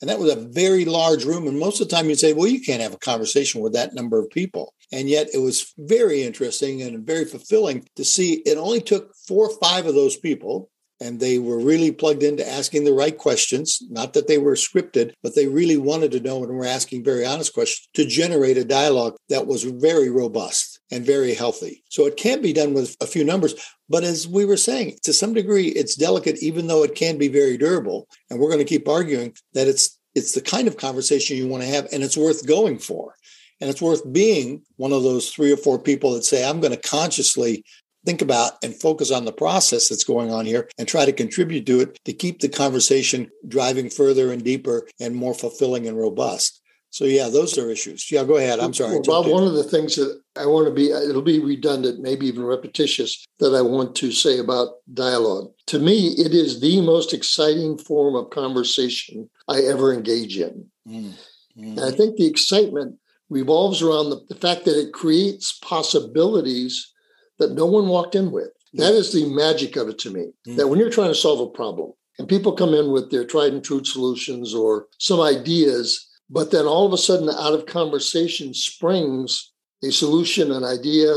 And 0.00 0.10
that 0.10 0.18
was 0.18 0.32
a 0.32 0.36
very 0.36 0.84
large 0.84 1.24
room. 1.24 1.46
And 1.48 1.58
most 1.58 1.80
of 1.80 1.88
the 1.88 1.96
time 1.96 2.08
you'd 2.08 2.18
say, 2.18 2.32
well, 2.32 2.46
you 2.46 2.60
can't 2.60 2.82
have 2.82 2.94
a 2.94 2.98
conversation 2.98 3.60
with 3.60 3.72
that 3.72 3.94
number 3.94 4.18
of 4.18 4.28
people. 4.30 4.74
And 4.94 5.08
yet 5.08 5.26
it 5.34 5.38
was 5.38 5.74
very 5.76 6.22
interesting 6.22 6.80
and 6.80 7.04
very 7.04 7.24
fulfilling 7.24 7.84
to 7.96 8.04
see 8.04 8.34
it 8.46 8.56
only 8.56 8.80
took 8.80 9.12
four 9.26 9.48
or 9.48 9.58
five 9.58 9.86
of 9.86 9.96
those 9.96 10.16
people 10.16 10.70
and 11.00 11.18
they 11.18 11.40
were 11.40 11.58
really 11.58 11.90
plugged 11.90 12.22
into 12.22 12.48
asking 12.48 12.84
the 12.84 12.92
right 12.92 13.18
questions. 13.18 13.82
Not 13.90 14.12
that 14.12 14.28
they 14.28 14.38
were 14.38 14.54
scripted, 14.54 15.12
but 15.20 15.34
they 15.34 15.48
really 15.48 15.76
wanted 15.76 16.12
to 16.12 16.20
know 16.20 16.44
and 16.44 16.56
were 16.56 16.64
asking 16.64 17.02
very 17.02 17.26
honest 17.26 17.52
questions 17.52 17.88
to 17.94 18.06
generate 18.06 18.56
a 18.56 18.64
dialogue 18.64 19.16
that 19.30 19.48
was 19.48 19.64
very 19.64 20.10
robust 20.10 20.78
and 20.92 21.04
very 21.04 21.34
healthy. 21.34 21.82
So 21.90 22.06
it 22.06 22.16
can 22.16 22.40
be 22.40 22.52
done 22.52 22.72
with 22.72 22.96
a 23.00 23.06
few 23.08 23.24
numbers. 23.24 23.54
But 23.88 24.04
as 24.04 24.28
we 24.28 24.44
were 24.44 24.56
saying, 24.56 24.98
to 25.02 25.12
some 25.12 25.34
degree, 25.34 25.70
it's 25.70 25.96
delicate, 25.96 26.40
even 26.40 26.68
though 26.68 26.84
it 26.84 26.94
can 26.94 27.18
be 27.18 27.28
very 27.28 27.58
durable. 27.58 28.06
And 28.30 28.38
we're 28.38 28.50
going 28.50 28.64
to 28.64 28.64
keep 28.64 28.86
arguing 28.86 29.34
that 29.54 29.66
it's 29.66 29.98
it's 30.14 30.32
the 30.32 30.40
kind 30.40 30.68
of 30.68 30.76
conversation 30.76 31.36
you 31.36 31.48
want 31.48 31.64
to 31.64 31.68
have 31.68 31.88
and 31.92 32.02
it's 32.02 32.16
worth 32.16 32.46
going 32.46 32.78
for. 32.78 33.14
And 33.64 33.70
it's 33.70 33.80
worth 33.80 34.12
being 34.12 34.60
one 34.76 34.92
of 34.92 35.04
those 35.04 35.30
three 35.30 35.50
or 35.50 35.56
four 35.56 35.78
people 35.78 36.12
that 36.12 36.26
say, 36.26 36.46
I'm 36.46 36.60
going 36.60 36.74
to 36.74 36.88
consciously 36.88 37.64
think 38.04 38.20
about 38.20 38.62
and 38.62 38.78
focus 38.78 39.10
on 39.10 39.24
the 39.24 39.32
process 39.32 39.88
that's 39.88 40.04
going 40.04 40.30
on 40.30 40.44
here 40.44 40.68
and 40.76 40.86
try 40.86 41.06
to 41.06 41.14
contribute 41.14 41.64
to 41.64 41.80
it 41.80 41.98
to 42.04 42.12
keep 42.12 42.40
the 42.40 42.50
conversation 42.50 43.30
driving 43.48 43.88
further 43.88 44.30
and 44.30 44.44
deeper 44.44 44.86
and 45.00 45.16
more 45.16 45.32
fulfilling 45.32 45.86
and 45.86 45.96
robust. 45.96 46.60
So 46.90 47.06
yeah, 47.06 47.30
those 47.30 47.56
are 47.56 47.70
issues. 47.70 48.12
Yeah, 48.12 48.24
go 48.24 48.36
ahead. 48.36 48.60
I'm 48.60 48.74
sorry. 48.74 49.00
Well, 49.06 49.22
Bob, 49.22 49.32
one 49.32 49.46
of 49.46 49.54
the 49.54 49.64
things 49.64 49.96
that 49.96 50.20
I 50.36 50.44
want 50.44 50.68
to 50.68 50.74
be, 50.74 50.90
it'll 50.90 51.22
be 51.22 51.40
redundant, 51.40 52.00
maybe 52.00 52.26
even 52.26 52.44
repetitious, 52.44 53.24
that 53.38 53.54
I 53.54 53.62
want 53.62 53.96
to 53.96 54.12
say 54.12 54.40
about 54.40 54.74
dialogue. 54.92 55.52
To 55.68 55.78
me, 55.78 56.08
it 56.18 56.34
is 56.34 56.60
the 56.60 56.82
most 56.82 57.14
exciting 57.14 57.78
form 57.78 58.14
of 58.14 58.28
conversation 58.28 59.30
I 59.48 59.60
ever 59.60 59.94
engage 59.94 60.36
in. 60.36 60.66
Mm. 60.86 61.14
Mm. 61.56 61.78
And 61.78 61.80
I 61.80 61.92
think 61.92 62.16
the 62.16 62.26
excitement 62.26 62.98
revolves 63.34 63.82
around 63.82 64.10
the, 64.10 64.24
the 64.28 64.36
fact 64.36 64.64
that 64.64 64.78
it 64.78 64.92
creates 64.92 65.58
possibilities 65.58 66.92
that 67.38 67.52
no 67.52 67.66
one 67.66 67.88
walked 67.88 68.14
in 68.14 68.30
with. 68.30 68.50
That 68.74 68.94
is 68.94 69.12
the 69.12 69.26
magic 69.26 69.76
of 69.76 69.88
it 69.88 69.98
to 70.00 70.10
me. 70.10 70.32
Mm. 70.48 70.56
That 70.56 70.68
when 70.68 70.78
you're 70.78 70.90
trying 70.90 71.10
to 71.10 71.14
solve 71.14 71.40
a 71.40 71.46
problem 71.46 71.92
and 72.18 72.28
people 72.28 72.52
come 72.52 72.74
in 72.74 72.90
with 72.90 73.10
their 73.10 73.24
tried 73.24 73.52
and 73.52 73.62
true 73.62 73.84
solutions 73.84 74.54
or 74.54 74.86
some 74.98 75.20
ideas, 75.20 76.08
but 76.30 76.50
then 76.50 76.64
all 76.64 76.86
of 76.86 76.92
a 76.92 76.98
sudden 76.98 77.28
out 77.28 77.54
of 77.54 77.66
conversation 77.66 78.54
springs 78.54 79.52
a 79.82 79.90
solution, 79.90 80.50
an 80.50 80.64
idea, 80.64 81.12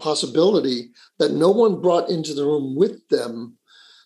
possibility 0.00 0.90
that 1.18 1.32
no 1.32 1.50
one 1.50 1.80
brought 1.80 2.10
into 2.10 2.34
the 2.34 2.44
room 2.44 2.76
with 2.76 3.06
them, 3.08 3.56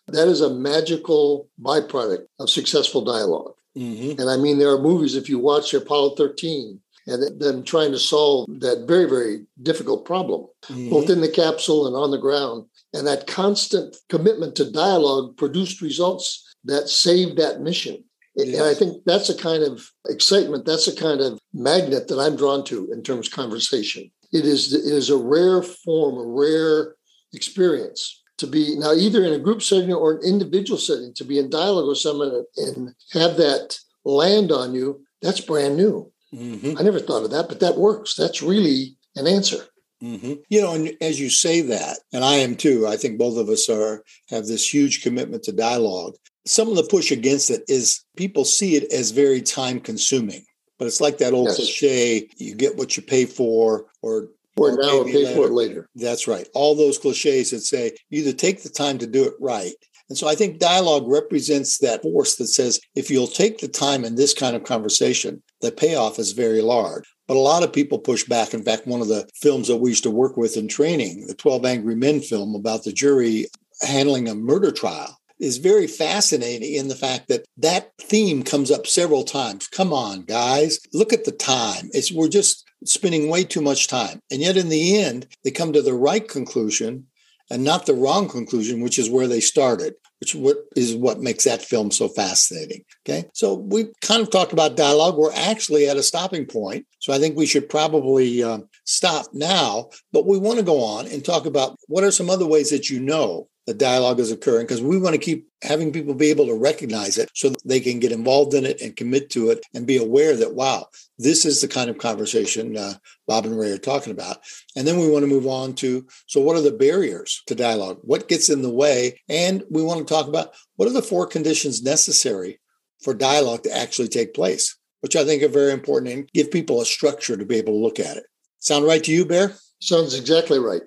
that 0.09 0.29
is 0.29 0.41
a 0.41 0.55
magical 0.55 1.49
byproduct 1.61 2.27
of 2.39 2.51
successful 2.51 3.03
dialog 3.03 3.53
mm-hmm. 3.77 4.21
And 4.21 4.29
I 4.31 4.37
mean, 4.37 4.59
there 4.59 4.71
are 4.71 4.79
movies, 4.79 5.17
if 5.17 5.29
you 5.29 5.39
watch 5.39 5.73
Apollo 5.73 6.17
13, 6.17 6.81
and 7.07 7.41
them 7.41 7.63
trying 7.63 7.93
to 7.93 7.99
solve 7.99 8.47
that 8.61 8.87
very, 8.87 9.09
very 9.09 9.47
difficult 9.63 10.05
problem, 10.05 10.47
mm-hmm. 10.65 10.91
both 10.91 11.11
in 11.11 11.21
the 11.21 11.29
capsule 11.29 11.87
and 11.87 11.97
on 11.97 12.11
the 12.11 12.19
ground. 12.19 12.67
And 12.93 13.07
that 13.07 13.27
constant 13.27 13.97
commitment 14.09 14.55
to 14.57 14.71
dialogue 14.71 15.37
produced 15.37 15.81
results 15.81 16.55
that 16.65 16.89
saved 16.89 17.37
that 17.39 17.61
mission. 17.61 18.05
Yes. 18.37 18.59
And 18.59 18.65
I 18.65 18.75
think 18.75 19.05
that's 19.05 19.29
a 19.29 19.37
kind 19.37 19.63
of 19.63 19.89
excitement, 20.09 20.65
that's 20.65 20.89
a 20.89 20.97
kind 20.97 21.21
of 21.21 21.39
magnet 21.53 22.09
that 22.09 22.19
I'm 22.19 22.37
drawn 22.37 22.65
to 22.65 22.91
in 22.93 23.03
terms 23.03 23.29
of 23.29 23.33
conversation. 23.33 24.11
It 24.33 24.45
is, 24.45 24.73
it 24.73 24.93
is 24.93 25.11
a 25.11 25.17
rare 25.17 25.63
form, 25.63 26.17
a 26.19 26.27
rare 26.27 26.97
experience 27.33 28.23
to 28.39 28.47
be 28.47 28.77
now 28.77 28.93
either 28.93 29.25
in 29.25 29.33
a 29.33 29.39
group 29.39 29.63
setting 29.63 29.93
or 29.93 30.15
an 30.15 30.21
individual 30.25 30.79
setting, 30.79 31.15
to 31.15 31.25
be 31.25 31.39
in 31.39 31.51
dialogue 31.51 31.87
with 31.87 31.99
someone 31.99 32.45
and 32.57 32.95
have 33.13 33.37
that 33.37 33.79
land 34.05 34.51
on 34.51 34.75
you, 34.75 35.05
that's 35.23 35.41
brand 35.41 35.77
new. 35.77 36.11
Mm-hmm. 36.35 36.79
I 36.79 36.83
never 36.83 37.01
thought 37.01 37.25
of 37.25 37.31
that, 37.31 37.49
but 37.49 37.61
that 37.61 37.77
works. 37.77 38.15
That's 38.17 38.43
really 38.43 38.97
an 39.17 39.27
answer. 39.27 39.59
Mm-hmm. 40.03 40.35
You 40.49 40.61
know, 40.61 40.75
and 40.75 40.93
as 41.01 41.21
you 41.21 41.31
say 41.31 41.61
that, 41.63 41.99
and 42.13 42.25
I 42.25 42.35
am 42.35 42.57
too, 42.57 42.87
I 42.87 42.97
think 42.97 43.19
both 43.19 43.39
of 43.39 43.49
us 43.49 43.69
are 43.69 44.03
have 44.29 44.47
this 44.47 44.73
huge 44.73 45.03
commitment 45.03 45.45
to 45.45 45.53
dialogue. 45.53 46.15
Some 46.47 46.69
of 46.69 46.77
the 46.77 46.83
push 46.83 47.11
against 47.11 47.51
it 47.51 47.63
is 47.69 48.05
people 48.17 48.45
see 48.45 48.77
it 48.77 48.93
as 48.93 49.13
very 49.13 49.41
time 49.41 49.81
consuming. 49.81 50.45
But 50.79 50.89
it's 50.89 51.01
like 51.01 51.19
that 51.19 51.33
old 51.33 51.47
yes. 51.47 51.57
cliche, 51.57 52.29
you 52.37 52.55
get 52.55 52.77
what 52.77 52.97
you 52.97 53.03
pay 53.03 53.25
for, 53.25 53.87
or 54.03 54.29
or 54.57 54.77
now 54.77 54.99
or 54.99 55.05
pay 55.05 55.33
for 55.35 55.47
it 55.47 55.53
later. 55.53 55.89
That's 55.95 56.29
right. 56.29 56.47
All 56.53 56.75
those 56.75 56.99
cliches 56.99 57.53
that 57.53 57.61
say 57.61 57.93
you 58.11 58.21
either 58.23 58.33
take 58.33 58.63
the 58.63 58.69
time 58.69 58.99
to 58.99 59.07
do 59.07 59.25
it 59.25 59.35
right 59.41 59.75
and 60.09 60.19
so 60.19 60.29
I 60.29 60.35
think 60.35 60.59
dialogue 60.59 61.05
represents 61.07 61.79
that 61.79 62.03
force 62.03 62.37
that 62.37 62.49
says 62.49 62.81
if 62.95 63.11
you'll 63.11 63.27
take 63.27 63.59
the 63.59 63.69
time 63.69 64.05
in 64.05 64.17
this 64.17 64.35
kind 64.35 64.55
of 64.55 64.65
conversation, 64.65 65.43
the 65.65 65.73
payoff 65.73 66.19
is 66.19 66.33
very 66.33 66.61
large. 66.61 67.05
But 67.27 67.37
a 67.37 67.41
lot 67.41 67.63
of 67.63 67.73
people 67.73 67.99
push 67.99 68.25
back. 68.25 68.53
In 68.53 68.63
fact, 68.63 68.87
one 68.87 69.01
of 69.01 69.09
the 69.09 69.29
films 69.35 69.69
that 69.69 69.79
we 69.79 69.91
used 69.91 70.03
to 70.03 70.11
work 70.11 70.37
with 70.37 70.57
in 70.57 70.69
training, 70.69 71.27
the 71.27 71.35
12 71.35 71.65
Angry 71.65 71.95
Men 71.95 72.21
film 72.21 72.55
about 72.55 72.85
the 72.85 72.93
jury 72.93 73.47
handling 73.81 74.29
a 74.29 74.35
murder 74.35 74.71
trial, 74.71 75.19
is 75.41 75.59
very 75.59 75.87
fascinating 75.87 76.75
in 76.75 76.89
the 76.89 76.95
fact 76.95 77.29
that 77.29 77.45
that 77.57 77.93
theme 78.01 78.43
comes 78.43 78.71
up 78.71 78.87
several 78.87 79.25
times. 79.25 79.67
Come 79.67 79.93
on, 79.93 80.23
guys, 80.23 80.79
look 80.93 81.13
at 81.13 81.25
the 81.25 81.33
time. 81.33 81.89
It's 81.93 82.13
we're 82.13 82.29
just 82.29 82.65
spending 82.85 83.29
way 83.29 83.45
too 83.45 83.61
much 83.61 83.89
time. 83.89 84.21
And 84.31 84.41
yet 84.41 84.57
in 84.57 84.69
the 84.69 84.99
end, 84.99 85.27
they 85.43 85.51
come 85.51 85.73
to 85.73 85.83
the 85.83 85.95
right 85.95 86.27
conclusion 86.27 87.07
and 87.51 87.65
not 87.65 87.87
the 87.87 87.95
wrong 87.95 88.29
conclusion, 88.29 88.81
which 88.81 88.99
is 88.99 89.11
where 89.11 89.29
they 89.29 89.41
started, 89.41 89.95
which 90.25 90.35
what 90.35 90.57
is 90.75 90.95
what 90.95 91.21
makes 91.21 91.45
that 91.45 91.61
film 91.61 91.91
so 91.91 92.09
fascinating. 92.09 92.83
Okay. 93.07 93.29
So 93.35 93.55
we 93.55 93.89
kind 94.01 94.23
of 94.23 94.31
talked 94.31 94.55
about 94.55 94.77
dialogue. 94.77 95.19
We're 95.19 95.33
actually 95.35 95.87
at 95.87 95.99
a 95.99 96.03
stopping 96.03 96.47
point. 96.47 96.87
So 96.99 97.13
I 97.13 97.19
think 97.19 97.37
we 97.37 97.45
should 97.45 97.69
probably 97.69 98.43
uh, 98.43 98.61
stop 98.85 99.27
now, 99.33 99.89
but 100.13 100.27
we 100.27 100.39
want 100.39 100.59
to 100.59 100.65
go 100.65 100.83
on 100.83 101.07
and 101.07 101.25
talk 101.25 101.47
about 101.47 101.77
what 101.89 102.05
are 102.05 102.11
some 102.11 102.31
other 102.31 102.47
ways 102.47 102.71
that 102.71 102.91
you 102.91 103.01
know 103.01 103.49
the 103.67 103.75
dialogue 103.75 104.21
is 104.21 104.31
occurring 104.31 104.67
because 104.67 104.83
we 104.83 104.99
want 104.99 105.15
to 105.15 105.21
keep 105.21 105.49
having 105.63 105.91
people 105.91 106.15
be 106.15 106.29
able 106.29 106.47
to 106.47 106.55
recognize 106.55 107.17
it 107.17 107.31
so 107.35 107.51
they 107.65 107.81
can 107.81 107.99
get 107.99 108.13
involved 108.13 108.53
in 108.53 108.67
it 108.67 108.81
and 108.83 108.95
commit 108.95 109.31
to 109.31 109.49
it 109.49 109.65
and 109.73 109.87
be 109.87 109.97
aware 109.97 110.37
that 110.37 110.55
wow 110.55 110.87
this 111.19 111.47
is 111.47 111.63
the 111.63 111.69
kind 111.69 111.89
of 111.89 111.97
conversation 111.97 112.77
uh, 112.77 112.93
bob 113.27 113.47
and 113.47 113.59
ray 113.59 113.71
are 113.71 113.79
talking 113.79 114.13
about. 114.13 114.39
And 114.77 114.87
then 114.87 114.99
we 114.99 115.09
want 115.09 115.23
to 115.23 115.31
move 115.31 115.47
on 115.47 115.75
to 115.77 116.07
so 116.27 116.41
what 116.41 116.57
are 116.57 116.63
the 116.63 116.73
barriers 116.73 117.43
to 117.47 117.55
dialogue? 117.55 117.99
What 118.03 118.29
gets 118.29 118.51
in 118.51 118.61
the 118.61 118.71
way? 118.73 119.21
And 119.29 119.65
we 119.71 119.83
want 119.83 120.07
to 120.07 120.13
talk 120.13 120.29
about 120.29 120.55
what 120.77 120.89
are 120.89 120.93
the 120.93 121.03
four 121.03 121.27
conditions 121.27 121.83
necessary 121.83 122.61
for 123.03 123.15
dialogue 123.15 123.63
to 123.65 123.77
actually 123.77 124.09
take 124.09 124.35
place 124.35 124.77
which 125.01 125.17
i 125.17 125.25
think 125.25 125.43
are 125.43 125.49
very 125.49 125.73
important 125.73 126.11
and 126.11 126.33
give 126.33 126.51
people 126.51 126.81
a 126.81 126.87
structure 126.87 127.37
to 127.37 127.45
be 127.45 127.57
able 127.57 127.75
to 127.75 127.79
look 127.79 128.01
at 128.01 128.17
it 128.17 128.25
sound 128.65 128.85
right 128.85 129.05
to 129.05 129.13
you 129.13 129.25
bear 129.25 129.55
sounds 129.81 130.19
exactly 130.19 130.59
right 130.59 130.83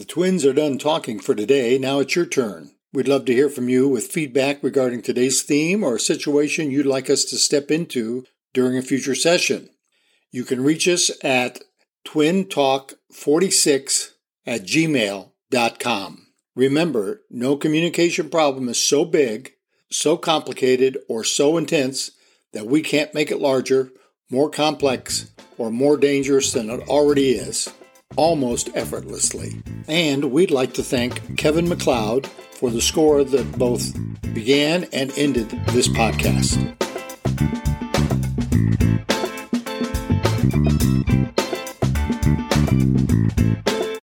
the 0.00 0.06
twins 0.06 0.46
are 0.46 0.54
done 0.54 0.78
talking 0.78 1.20
for 1.20 1.34
today. 1.34 1.76
Now 1.76 1.98
it's 1.98 2.16
your 2.16 2.24
turn. 2.24 2.70
We'd 2.90 3.06
love 3.06 3.26
to 3.26 3.34
hear 3.34 3.50
from 3.50 3.68
you 3.68 3.86
with 3.86 4.10
feedback 4.10 4.62
regarding 4.62 5.02
today's 5.02 5.42
theme 5.42 5.84
or 5.84 5.96
a 5.96 6.00
situation 6.00 6.70
you'd 6.70 6.86
like 6.86 7.10
us 7.10 7.26
to 7.26 7.36
step 7.36 7.70
into 7.70 8.24
during 8.54 8.78
a 8.78 8.82
future 8.82 9.14
session. 9.14 9.68
You 10.32 10.44
can 10.44 10.64
reach 10.64 10.88
us 10.88 11.10
at 11.22 11.60
twintalk46 12.06 14.10
at 14.46 14.62
gmail.com. 14.62 16.26
Remember, 16.56 17.20
no 17.28 17.58
communication 17.58 18.30
problem 18.30 18.70
is 18.70 18.78
so 18.78 19.04
big, 19.04 19.52
so 19.90 20.16
complicated, 20.16 20.96
or 21.08 21.24
so 21.24 21.58
intense 21.58 22.12
that 22.54 22.66
we 22.66 22.80
can't 22.80 23.12
make 23.12 23.30
it 23.30 23.38
larger, 23.38 23.92
more 24.30 24.48
complex, 24.48 25.30
or 25.60 25.70
more 25.70 25.98
dangerous 25.98 26.52
than 26.54 26.70
it 26.70 26.88
already 26.88 27.32
is. 27.32 27.68
almost 28.16 28.70
effortlessly. 28.74 29.62
And 29.86 30.32
we'd 30.32 30.50
like 30.50 30.72
to 30.74 30.82
thank 30.82 31.38
Kevin 31.38 31.68
MacLeod 31.68 32.26
for 32.26 32.68
the 32.68 32.80
score 32.80 33.22
that 33.22 33.52
both 33.56 33.94
began 34.34 34.88
and 34.92 35.12
ended 35.16 35.48
this 35.68 35.86
podcast. 35.86 36.58